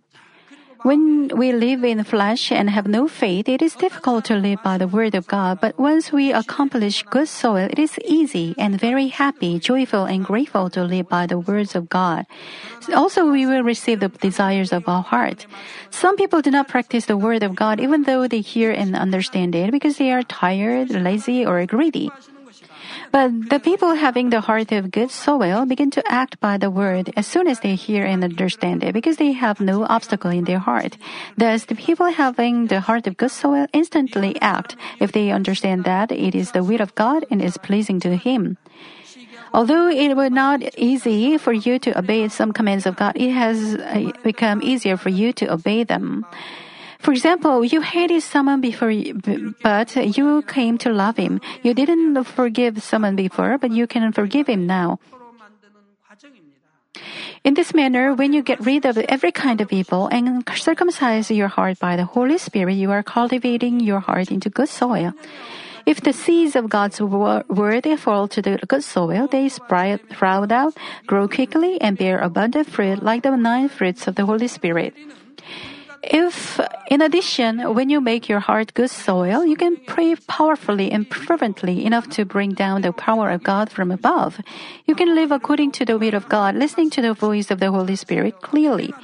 When 0.83 1.29
we 1.35 1.53
live 1.53 1.85
in 1.85 2.05
flesh 2.05 2.53
and 2.53 2.71
have 2.71 2.87
no 2.87 3.09
faith, 3.09 3.49
it 3.49 3.63
is 3.63 3.75
difficult 3.75 4.25
to 4.27 4.37
live 4.37 4.63
by 4.63 4.79
the 4.79 4.87
word 4.87 5.15
of 5.15 5.27
God. 5.27 5.59
But 5.61 5.79
once 5.79 6.13
we 6.13 6.33
accomplish 6.33 7.03
good 7.11 7.29
soil, 7.29 7.69
it 7.71 7.79
is 7.79 7.99
easy 8.05 8.55
and 8.59 8.79
very 8.79 9.09
happy, 9.09 9.59
joyful, 9.59 10.05
and 10.05 10.25
grateful 10.25 10.71
to 10.71 10.85
live 10.85 11.09
by 11.09 11.27
the 11.27 11.39
words 11.39 11.75
of 11.75 11.89
God. 11.89 12.27
Also, 12.95 13.31
we 13.31 13.47
will 13.47 13.63
receive 13.63 14.01
the 14.01 14.09
desires 14.09 14.73
of 14.73 14.89
our 14.89 15.03
heart. 15.03 15.47
Some 15.91 16.17
people 16.17 16.43
do 16.43 16.51
not 16.51 16.69
practice 16.69 17.07
the 17.07 17.17
word 17.17 17.43
of 17.43 17.57
God 17.57 17.81
even 17.81 18.05
though 18.05 18.29
they 18.29 18.41
hear 18.41 18.71
and 18.71 18.95
understand 18.95 19.55
it 19.55 19.73
because 19.73 19.97
they 19.99 20.13
are 20.13 20.23
tired, 20.23 20.91
lazy, 20.91 21.45
or 21.45 21.65
greedy. 21.67 22.11
But 23.17 23.49
the 23.49 23.61
people 23.61 23.95
having 23.95 24.29
the 24.29 24.43
heart 24.43 24.73
of 24.73 24.93
good 24.93 25.11
soil 25.11 25.65
begin 25.65 25.91
to 25.93 26.05
act 26.05 26.39
by 26.39 26.59
the 26.59 26.69
word 26.69 27.15
as 27.17 27.27
soon 27.27 27.49
as 27.49 27.61
they 27.61 27.75
hear 27.75 28.05
and 28.05 28.23
understand 28.23 28.85
it 28.85 28.93
because 28.93 29.17
they 29.17 29.33
have 29.33 29.59
no 29.59 29.87
obstacle 29.89 30.31
in 30.31 30.45
their 30.45 30.59
heart. 30.59 30.99
Thus, 31.33 31.65
the 31.65 31.77
people 31.77 32.13
having 32.13 32.67
the 32.67 32.81
heart 32.81 33.07
of 33.07 33.17
good 33.17 33.31
soil 33.31 33.69
instantly 33.73 34.37
act 34.43 34.77
if 35.01 35.13
they 35.13 35.31
understand 35.31 35.85
that 35.85 36.13
it 36.13 36.35
is 36.35 36.53
the 36.53 36.63
will 36.63 36.83
of 36.83 36.95
God 36.95 37.25
and 37.31 37.41
is 37.41 37.57
pleasing 37.57 38.01
to 38.01 38.17
Him. 38.21 38.59
Although 39.55 39.89
it 39.89 40.15
was 40.15 40.31
not 40.31 40.61
easy 40.77 41.39
for 41.39 41.55
you 41.55 41.79
to 41.89 41.97
obey 41.97 42.29
some 42.29 42.53
commands 42.53 42.85
of 42.85 42.97
God, 42.97 43.17
it 43.17 43.33
has 43.33 43.77
uh, 43.77 44.13
become 44.25 44.61
easier 44.61 44.99
for 44.99 45.09
you 45.09 45.33
to 45.41 45.51
obey 45.51 45.85
them. 45.85 46.27
For 47.07 47.13
example, 47.13 47.65
you 47.65 47.83
hated 47.83 48.21
someone 48.25 48.61
before, 48.61 48.91
but 49.63 49.95
you 49.95 50.43
came 50.43 50.77
to 50.79 50.91
love 50.91 51.17
him. 51.17 51.41
You 51.63 51.73
didn't 51.73 52.19
forgive 52.25 52.83
someone 52.83 53.15
before, 53.15 53.59
but 53.59 53.71
you 53.71 53.87
can 53.87 54.11
forgive 54.11 54.49
him 54.49 54.67
now. 54.67 54.99
In 57.45 57.55
this 57.55 57.73
manner, 57.73 58.13
when 58.13 58.33
you 58.33 58.43
get 58.43 58.59
rid 58.59 58.85
of 58.85 58.99
every 58.99 59.31
kind 59.31 59.61
of 59.61 59.73
evil 59.73 60.09
and 60.09 60.43
circumcise 60.57 61.31
your 61.31 61.47
heart 61.47 61.79
by 61.79 61.95
the 61.95 62.07
Holy 62.07 62.39
Spirit, 62.39 62.75
you 62.75 62.91
are 62.91 63.05
cultivating 63.05 63.79
your 63.79 64.01
heart 64.01 64.33
into 64.33 64.51
good 64.51 64.69
soil. 64.69 65.13
If 65.87 66.01
the 66.01 66.13
seeds 66.13 66.57
of 66.57 66.69
God's 66.69 67.01
word 67.01 67.87
fall 68.01 68.27
to 68.27 68.43
the 68.43 68.59
good 68.67 68.83
soil, 68.83 69.29
they 69.31 69.49
sprout 69.49 70.51
out, 70.51 70.75
grow 71.07 71.29
quickly, 71.29 71.81
and 71.81 71.97
bear 71.97 72.19
abundant 72.19 72.67
fruit 72.69 73.01
like 73.01 73.23
the 73.23 73.37
nine 73.37 73.69
fruits 73.69 74.09
of 74.09 74.17
the 74.17 74.27
Holy 74.27 74.49
Spirit. 74.49 74.93
If, 76.03 76.61
in 76.91 77.01
addition, 77.01 77.75
when 77.75 77.91
you 77.91 78.01
make 78.01 78.29
your 78.29 78.41
heart 78.41 78.75
good 78.75 78.91
soil, 78.91 79.45
you 79.45 79.57
can 79.57 79.77
pray 79.87 80.15
powerfully 80.15 80.91
and 80.93 81.09
fervently 81.09 81.85
enough 81.85 82.09
to 82.11 82.25
bring 82.25 82.53
down 82.53 82.83
the 82.83 82.93
power 82.93 83.31
of 83.31 83.43
God 83.43 83.71
from 83.71 83.91
above, 83.91 84.41
you 84.87 84.95
can 84.95 85.15
live 85.15 85.33
according 85.33 85.73
to 85.73 85.85
the 85.85 85.99
will 85.99 86.15
of 86.15 86.29
God, 86.29 86.55
listening 86.55 86.91
to 86.91 87.03
the 87.03 87.15
voice 87.15 87.51
of 87.51 87.61
the 87.61 87.71
Holy 87.71 87.97
Spirit 87.97 88.41
clearly. 88.41 88.95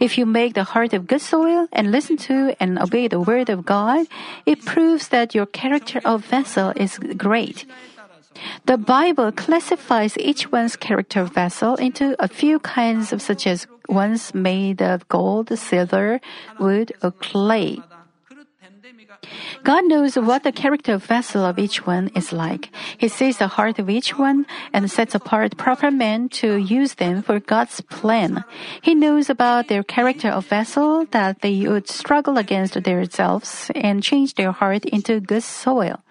If 0.00 0.18
you 0.18 0.26
make 0.26 0.54
the 0.54 0.64
heart 0.64 0.94
of 0.94 1.06
good 1.06 1.20
soil 1.20 1.68
and 1.72 1.92
listen 1.92 2.16
to 2.26 2.56
and 2.58 2.78
obey 2.78 3.06
the 3.06 3.20
word 3.20 3.48
of 3.48 3.64
God, 3.64 4.06
it 4.44 4.64
proves 4.64 5.08
that 5.08 5.34
your 5.34 5.46
character 5.46 6.00
of 6.04 6.24
vessel 6.24 6.72
is 6.74 6.98
great. 6.98 7.66
The 8.66 8.78
Bible 8.78 9.30
classifies 9.30 10.18
each 10.18 10.50
one's 10.50 10.74
character 10.74 11.22
vessel 11.24 11.76
into 11.76 12.16
a 12.18 12.26
few 12.26 12.58
kinds 12.58 13.12
of 13.12 13.22
such 13.22 13.46
as 13.46 13.66
ones 13.88 14.34
made 14.34 14.82
of 14.82 15.08
gold, 15.08 15.56
silver, 15.58 16.20
wood, 16.58 16.92
or 17.02 17.12
clay. 17.12 17.78
God 19.62 19.84
knows 19.86 20.16
what 20.16 20.42
the 20.42 20.50
character 20.50 20.94
of 20.94 21.04
vessel 21.04 21.44
of 21.44 21.58
each 21.58 21.86
one 21.86 22.10
is 22.16 22.32
like. 22.32 22.70
He 22.98 23.06
sees 23.06 23.38
the 23.38 23.46
heart 23.46 23.78
of 23.78 23.88
each 23.88 24.18
one 24.18 24.46
and 24.72 24.90
sets 24.90 25.14
apart 25.14 25.56
proper 25.56 25.90
men 25.90 26.28
to 26.40 26.56
use 26.56 26.94
them 26.94 27.22
for 27.22 27.38
God's 27.38 27.80
plan. 27.80 28.44
He 28.80 28.94
knows 28.94 29.30
about 29.30 29.68
their 29.68 29.84
character 29.84 30.28
of 30.28 30.46
vessel 30.46 31.06
that 31.12 31.42
they 31.42 31.66
would 31.68 31.88
struggle 31.88 32.38
against 32.38 32.82
themselves 32.82 33.70
and 33.74 34.02
change 34.02 34.34
their 34.34 34.52
heart 34.52 34.84
into 34.84 35.20
good 35.20 35.44
soil. 35.44 36.02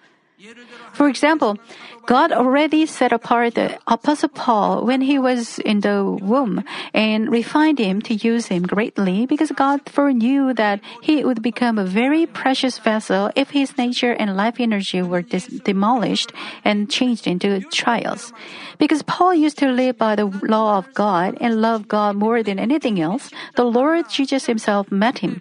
For 0.92 1.08
example, 1.08 1.58
God 2.06 2.32
already 2.32 2.86
set 2.86 3.12
apart 3.12 3.54
the 3.54 3.78
Apostle 3.86 4.28
Paul 4.28 4.84
when 4.84 5.00
he 5.00 5.18
was 5.18 5.58
in 5.60 5.80
the 5.80 6.04
womb 6.04 6.64
and 6.92 7.30
refined 7.30 7.78
him 7.78 8.02
to 8.02 8.14
use 8.14 8.46
him 8.46 8.64
greatly 8.64 9.24
because 9.26 9.52
God 9.52 9.88
foreknew 9.88 10.52
that 10.54 10.80
he 11.00 11.24
would 11.24 11.42
become 11.42 11.78
a 11.78 11.84
very 11.84 12.26
precious 12.26 12.78
vessel 12.78 13.30
if 13.36 13.50
his 13.50 13.78
nature 13.78 14.12
and 14.12 14.36
life 14.36 14.58
energy 14.58 15.00
were 15.00 15.22
dis- 15.22 15.46
demolished 15.46 16.32
and 16.64 16.90
changed 16.90 17.26
into 17.26 17.60
trials. 17.70 18.32
Because 18.78 19.02
Paul 19.02 19.34
used 19.34 19.58
to 19.58 19.70
live 19.70 19.96
by 19.96 20.16
the 20.16 20.26
law 20.26 20.78
of 20.78 20.92
God 20.92 21.38
and 21.40 21.62
love 21.62 21.88
God 21.88 22.16
more 22.16 22.42
than 22.42 22.58
anything 22.58 23.00
else, 23.00 23.30
the 23.54 23.64
Lord 23.64 24.10
Jesus 24.10 24.46
himself 24.46 24.90
met 24.90 25.18
him. 25.18 25.40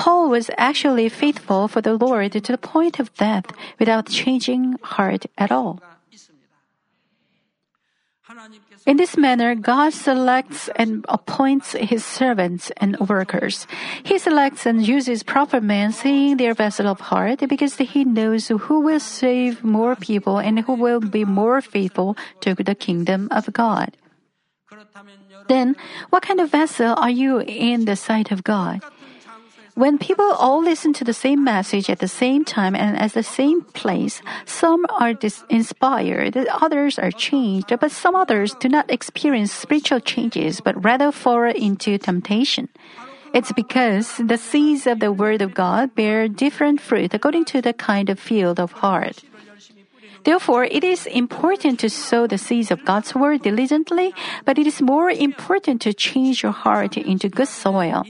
Paul 0.00 0.30
was 0.32 0.48
actually 0.56 1.10
faithful 1.12 1.68
for 1.68 1.84
the 1.84 1.92
Lord 1.92 2.32
to 2.32 2.40
the 2.40 2.56
point 2.56 2.96
of 2.96 3.12
death 3.20 3.52
without 3.78 4.08
changing 4.08 4.80
heart 4.80 5.28
at 5.36 5.52
all. 5.52 5.76
In 8.86 8.96
this 8.96 9.18
manner, 9.18 9.54
God 9.54 9.92
selects 9.92 10.70
and 10.76 11.04
appoints 11.06 11.76
his 11.76 12.00
servants 12.00 12.72
and 12.80 12.96
workers. 13.12 13.66
He 14.02 14.16
selects 14.16 14.64
and 14.64 14.80
uses 14.80 15.22
proper 15.22 15.60
men, 15.60 15.92
seeing 15.92 16.38
their 16.38 16.54
vessel 16.54 16.86
of 16.86 17.12
heart, 17.12 17.44
because 17.44 17.76
he 17.76 18.04
knows 18.04 18.48
who 18.48 18.80
will 18.80 19.00
save 19.00 19.62
more 19.62 19.96
people 19.96 20.38
and 20.38 20.60
who 20.60 20.80
will 20.80 21.00
be 21.00 21.26
more 21.26 21.60
faithful 21.60 22.16
to 22.40 22.54
the 22.54 22.74
kingdom 22.74 23.28
of 23.30 23.52
God. 23.52 23.98
Then, 25.48 25.76
what 26.08 26.22
kind 26.22 26.40
of 26.40 26.48
vessel 26.48 26.94
are 26.96 27.10
you 27.10 27.44
in 27.44 27.84
the 27.84 27.96
sight 27.96 28.30
of 28.30 28.44
God? 28.44 28.80
When 29.80 29.96
people 29.96 30.36
all 30.36 30.60
listen 30.60 30.92
to 31.00 31.04
the 31.08 31.16
same 31.16 31.42
message 31.42 31.88
at 31.88 32.00
the 32.00 32.06
same 32.06 32.44
time 32.44 32.76
and 32.76 33.00
at 33.00 33.14
the 33.14 33.22
same 33.22 33.64
place, 33.72 34.20
some 34.44 34.84
are 34.92 35.14
dis- 35.14 35.42
inspired, 35.48 36.36
others 36.36 36.98
are 36.98 37.10
changed, 37.10 37.72
but 37.80 37.90
some 37.90 38.14
others 38.14 38.52
do 38.60 38.68
not 38.68 38.90
experience 38.92 39.56
spiritual 39.56 40.00
changes, 40.00 40.60
but 40.60 40.76
rather 40.84 41.10
fall 41.10 41.48
into 41.48 41.96
temptation. 41.96 42.68
It's 43.32 43.56
because 43.56 44.20
the 44.20 44.36
seeds 44.36 44.86
of 44.86 45.00
the 45.00 45.16
Word 45.16 45.40
of 45.40 45.54
God 45.54 45.94
bear 45.94 46.28
different 46.28 46.82
fruit 46.82 47.14
according 47.14 47.46
to 47.56 47.62
the 47.62 47.72
kind 47.72 48.10
of 48.10 48.20
field 48.20 48.60
of 48.60 48.84
heart. 48.84 49.24
Therefore, 50.24 50.64
it 50.64 50.84
is 50.84 51.06
important 51.06 51.80
to 51.80 51.88
sow 51.88 52.26
the 52.26 52.38
seeds 52.38 52.70
of 52.70 52.84
God's 52.84 53.14
word 53.14 53.42
diligently, 53.42 54.14
but 54.44 54.58
it 54.58 54.66
is 54.66 54.82
more 54.82 55.10
important 55.10 55.80
to 55.82 55.94
change 55.94 56.42
your 56.42 56.52
heart 56.52 56.96
into 56.96 57.28
good 57.28 57.48
soil. 57.48 58.04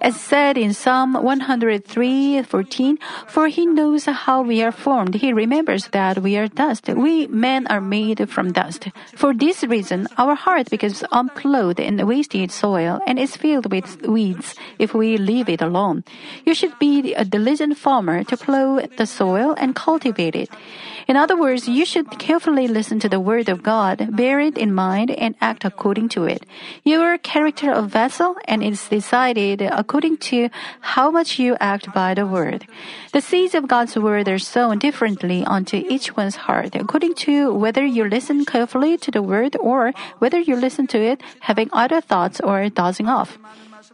As 0.00 0.14
said 0.20 0.56
in 0.56 0.72
Psalm 0.74 1.14
103:14, 1.14 2.98
for 3.26 3.48
he 3.48 3.66
knows 3.66 4.04
how 4.06 4.42
we 4.42 4.62
are 4.62 4.70
formed. 4.70 5.16
He 5.16 5.32
remembers 5.32 5.88
that 5.88 6.22
we 6.22 6.36
are 6.36 6.46
dust. 6.46 6.88
We 6.88 7.26
men 7.26 7.66
are 7.66 7.80
made 7.80 8.30
from 8.30 8.52
dust. 8.52 8.88
For 9.16 9.34
this 9.34 9.64
reason, 9.64 10.06
our 10.16 10.36
heart 10.36 10.70
becomes 10.70 11.02
unplowed 11.10 11.80
and 11.80 12.00
wasted 12.06 12.52
soil 12.52 13.00
and 13.06 13.18
is 13.18 13.34
filled 13.36 13.72
with 13.72 14.06
weeds 14.06 14.54
if 14.78 14.94
we 14.94 15.16
leave 15.16 15.48
it 15.48 15.60
alone. 15.60 16.04
You 16.46 16.54
should 16.54 16.78
be 16.78 17.14
a 17.14 17.24
diligent 17.24 17.76
farmer 17.76 18.22
to 18.24 18.36
plow 18.36 18.78
the 18.96 19.06
soil 19.06 19.54
and 19.58 19.74
cultivate 19.74 20.36
it. 20.36 20.50
In 21.08 21.16
other 21.16 21.40
words, 21.40 21.66
you 21.66 21.86
should 21.86 22.18
carefully 22.18 22.68
listen 22.68 23.00
to 23.00 23.08
the 23.08 23.18
word 23.18 23.48
of 23.48 23.62
God, 23.62 24.14
bear 24.14 24.40
it 24.40 24.58
in 24.58 24.74
mind, 24.74 25.10
and 25.10 25.34
act 25.40 25.64
according 25.64 26.10
to 26.10 26.24
it. 26.24 26.44
Your 26.84 27.16
character 27.16 27.72
of 27.72 27.88
vessel 27.88 28.36
and 28.44 28.62
is 28.62 28.86
decided 28.88 29.62
according 29.62 30.18
to 30.28 30.50
how 30.80 31.10
much 31.10 31.38
you 31.38 31.56
act 31.60 31.94
by 31.94 32.12
the 32.12 32.26
word. 32.26 32.66
The 33.12 33.22
seeds 33.22 33.54
of 33.54 33.68
God's 33.68 33.96
word 33.96 34.28
are 34.28 34.38
sown 34.38 34.78
differently 34.78 35.46
onto 35.46 35.78
each 35.88 36.14
one's 36.14 36.44
heart, 36.44 36.76
according 36.76 37.14
to 37.24 37.54
whether 37.54 37.86
you 37.86 38.04
listen 38.04 38.44
carefully 38.44 38.98
to 38.98 39.10
the 39.10 39.22
word 39.22 39.56
or 39.56 39.92
whether 40.18 40.38
you 40.38 40.56
listen 40.56 40.86
to 40.88 41.00
it 41.00 41.22
having 41.40 41.70
other 41.72 42.02
thoughts 42.02 42.38
or 42.38 42.68
dozing 42.68 43.08
off. 43.08 43.38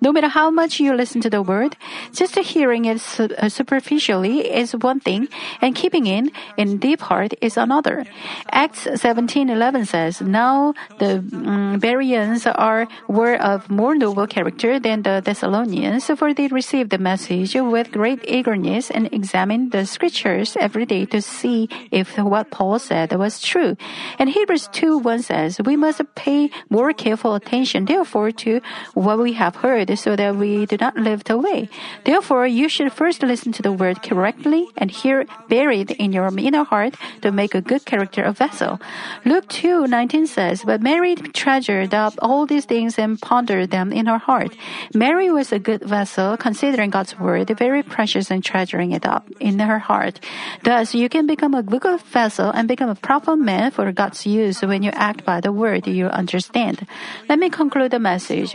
No 0.05 0.13
matter 0.13 0.29
how 0.29 0.51
much 0.51 0.81
you 0.81 0.93
listen 0.93 1.23
to 1.23 1.31
the 1.31 1.41
word, 1.41 1.79
just 2.13 2.37
hearing 2.37 2.85
it 2.85 3.01
uh, 3.19 3.49
superficially 3.49 4.53
is 4.53 4.77
one 4.77 5.01
thing, 5.01 5.29
and 5.63 5.75
keeping 5.75 6.07
it 6.07 6.29
in 6.59 6.77
deep 6.77 7.01
heart 7.01 7.33
is 7.41 7.57
another. 7.57 8.05
Acts 8.53 8.85
17:11 8.85 9.87
says, 9.89 10.21
"Now 10.21 10.75
the 11.01 11.25
um, 11.33 11.81
Bereans 11.81 12.45
are 12.45 12.85
were 13.09 13.41
of 13.41 13.71
more 13.71 13.97
noble 13.97 14.27
character 14.27 14.79
than 14.79 15.09
the 15.09 15.25
Thessalonians, 15.25 16.05
for 16.05 16.35
they 16.37 16.53
received 16.53 16.91
the 16.93 17.01
message 17.01 17.57
with 17.57 17.89
great 17.89 18.21
eagerness 18.29 18.93
and 18.93 19.09
examined 19.09 19.73
the 19.73 19.89
scriptures 19.89 20.53
every 20.61 20.85
day 20.85 21.09
to 21.17 21.25
see 21.25 21.73
if 21.91 22.21
what 22.21 22.53
Paul 22.53 22.77
said 22.79 23.09
was 23.17 23.41
true." 23.41 23.81
And 24.21 24.29
Hebrews 24.29 24.69
2:1 24.69 25.25
says, 25.25 25.65
"We 25.65 25.81
must 25.81 26.05
pay 26.13 26.53
more 26.69 26.93
careful 26.93 27.33
attention, 27.33 27.89
therefore, 27.89 28.37
to 28.45 28.61
what 28.93 29.17
we 29.17 29.33
have 29.41 29.65
heard." 29.65 29.94
So 29.97 30.17
that 30.17 30.37
we 30.37 30.67
do 30.67 30.77
not 30.81 30.97
lift 30.97 31.31
away. 31.31 31.69
Therefore, 32.05 32.47
you 32.47 32.69
should 32.69 32.93
first 32.93 33.23
listen 33.23 33.53
to 33.53 33.63
the 33.63 33.73
word 33.73 34.03
correctly 34.03 34.69
and 34.77 34.91
hear 34.91 35.27
buried 35.49 35.91
in 35.93 36.13
your 36.13 36.31
inner 36.39 36.65
heart 36.65 36.95
to 37.23 37.33
make 37.33 37.55
a 37.55 37.61
good 37.61 37.85
character 37.85 38.23
a 38.23 38.33
vessel. 38.33 38.81
Luke 39.25 39.49
2 39.49 39.87
19 39.87 40.27
says, 40.27 40.63
But 40.65 40.83
Mary 40.83 41.15
treasured 41.17 41.95
up 41.95 42.15
all 42.21 42.47
these 42.47 42.65
things 42.65 42.99
and 42.99 43.21
pondered 43.21 43.71
them 43.71 43.93
in 43.93 44.07
her 44.07 44.19
heart. 44.19 44.55
Mary 44.95 45.31
was 45.31 45.53
a 45.53 45.59
good 45.59 45.83
vessel, 45.83 46.37
considering 46.37 46.91
God's 46.91 47.19
word 47.19 47.51
very 47.57 47.83
precious 47.83 48.31
and 48.31 48.45
treasuring 48.45 48.93
it 48.93 49.07
up 49.07 49.29
in 49.41 49.59
her 49.59 49.79
heart. 49.79 50.21
Thus, 50.63 50.95
you 50.95 51.09
can 51.09 51.27
become 51.27 51.55
a 51.55 51.63
good 51.63 52.01
vessel 52.03 52.51
and 52.51 52.69
become 52.69 52.91
a 52.91 52.95
proper 52.95 53.37
man 53.37 53.71
for 53.71 53.91
God's 53.93 54.27
use 54.27 54.63
when 54.63 54.83
you 54.83 54.91
act 54.93 55.25
by 55.25 55.41
the 55.41 55.53
word 55.53 55.87
you 55.87 56.07
understand. 56.07 56.87
Let 57.29 57.39
me 57.39 57.51
conclude 57.51 57.91
the 57.91 57.99
message. 57.99 58.55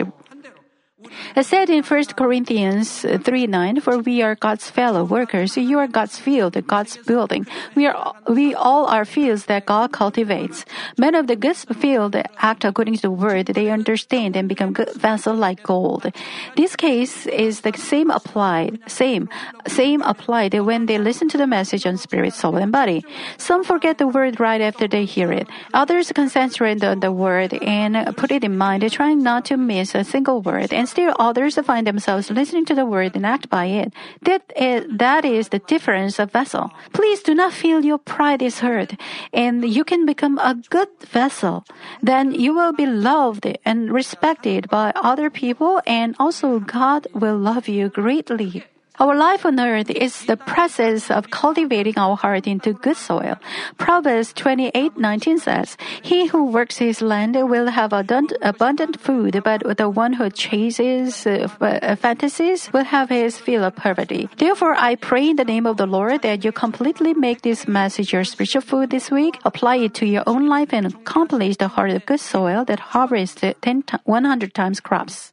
It 1.34 1.46
said 1.46 1.70
in 1.70 1.82
1 1.82 2.04
Corinthians 2.16 3.02
3 3.02 3.46
9, 3.46 3.80
For 3.80 3.98
we 3.98 4.20
are 4.22 4.34
God's 4.34 4.68
fellow 4.68 5.04
workers, 5.04 5.56
you 5.56 5.78
are 5.78 5.86
God's 5.86 6.18
field, 6.18 6.54
God's 6.66 6.96
building. 6.98 7.46
We 7.74 7.86
are 7.86 8.14
we 8.28 8.54
all 8.54 8.86
are 8.86 9.04
fields 9.04 9.46
that 9.46 9.66
God 9.66 9.92
cultivates. 9.92 10.64
Men 10.98 11.14
of 11.14 11.26
the 11.26 11.36
good 11.36 11.56
field 11.56 12.16
act 12.38 12.64
according 12.64 12.96
to 12.96 13.02
the 13.02 13.10
word 13.10 13.46
they 13.46 13.70
understand 13.70 14.36
and 14.36 14.48
become 14.48 14.72
good 14.72 14.92
vessels 14.94 15.38
like 15.38 15.62
gold. 15.62 16.12
This 16.56 16.76
case 16.76 17.26
is 17.26 17.62
the 17.62 17.72
same 17.76 18.10
applied, 18.10 18.80
same, 18.86 19.28
same 19.66 20.02
applied 20.02 20.54
when 20.54 20.86
they 20.86 20.98
listen 20.98 21.28
to 21.30 21.38
the 21.38 21.46
message 21.46 21.86
on 21.86 21.96
spirit, 21.96 22.34
soul, 22.34 22.56
and 22.56 22.72
body. 22.72 23.04
Some 23.38 23.64
forget 23.64 23.98
the 23.98 24.08
word 24.08 24.38
right 24.38 24.60
after 24.60 24.86
they 24.86 25.04
hear 25.04 25.32
it. 25.32 25.48
Others 25.72 26.12
concentrate 26.12 26.84
on 26.84 27.00
the 27.00 27.12
word 27.12 27.54
and 27.54 28.16
put 28.16 28.30
it 28.30 28.44
in 28.44 28.58
mind, 28.58 28.84
trying 28.92 29.22
not 29.22 29.46
to 29.46 29.56
miss 29.56 29.94
a 29.94 30.04
single 30.04 30.42
word 30.42 30.72
and 30.72 30.89
still 30.90 31.14
others 31.18 31.54
find 31.64 31.86
themselves 31.86 32.30
listening 32.30 32.64
to 32.66 32.74
the 32.74 32.84
word 32.84 33.14
and 33.14 33.24
act 33.24 33.48
by 33.48 33.66
it. 33.66 33.92
That 34.22 34.42
is, 34.56 34.84
that 34.90 35.24
is 35.24 35.48
the 35.48 35.60
difference 35.60 36.18
of 36.18 36.32
vessel. 36.32 36.72
Please 36.92 37.22
do 37.22 37.34
not 37.34 37.52
feel 37.52 37.84
your 37.84 37.98
pride 37.98 38.42
is 38.42 38.58
hurt 38.58 38.94
and 39.32 39.64
you 39.64 39.84
can 39.84 40.04
become 40.04 40.38
a 40.38 40.54
good 40.68 40.88
vessel. 41.06 41.64
Then 42.02 42.32
you 42.34 42.54
will 42.54 42.72
be 42.72 42.86
loved 42.86 43.46
and 43.64 43.92
respected 43.92 44.68
by 44.68 44.92
other 44.96 45.30
people 45.30 45.80
and 45.86 46.16
also 46.18 46.58
God 46.58 47.06
will 47.14 47.38
love 47.38 47.68
you 47.68 47.88
greatly. 47.88 48.64
Our 49.00 49.16
life 49.16 49.46
on 49.46 49.58
earth 49.58 49.88
is 49.88 50.26
the 50.26 50.36
process 50.36 51.10
of 51.10 51.30
cultivating 51.30 51.96
our 51.96 52.16
heart 52.16 52.46
into 52.46 52.74
good 52.74 52.98
soil. 52.98 53.40
Proverbs 53.78 54.34
28:19 54.34 55.38
says, 55.38 55.78
"He 56.02 56.26
who 56.26 56.52
works 56.52 56.76
his 56.76 57.00
land 57.00 57.32
will 57.32 57.68
have 57.68 57.94
abundant 57.94 59.00
food, 59.00 59.40
but 59.42 59.64
the 59.78 59.88
one 59.88 60.12
who 60.12 60.28
chases 60.28 61.26
uh, 61.26 61.48
fantasies 61.96 62.68
will 62.74 62.84
have 62.84 63.08
his 63.08 63.38
fill 63.40 63.64
of 63.64 63.74
poverty." 63.74 64.28
Therefore, 64.36 64.76
I 64.76 64.96
pray 64.96 65.30
in 65.30 65.36
the 65.36 65.48
name 65.48 65.64
of 65.64 65.78
the 65.78 65.88
Lord 65.88 66.20
that 66.20 66.44
you 66.44 66.52
completely 66.52 67.14
make 67.14 67.40
this 67.40 67.66
message 67.66 68.12
your 68.12 68.24
spiritual 68.24 68.60
food 68.60 68.90
this 68.90 69.10
week, 69.10 69.40
apply 69.46 69.76
it 69.76 69.94
to 69.94 70.04
your 70.04 70.24
own 70.26 70.44
life, 70.46 70.76
and 70.76 70.84
accomplish 70.84 71.56
the 71.56 71.72
heart 71.72 71.96
of 71.96 72.04
good 72.04 72.20
soil 72.20 72.66
that 72.66 72.92
harvests 72.92 73.40
10, 73.40 74.04
100 74.04 74.52
times 74.52 74.78
crops. 74.78 75.32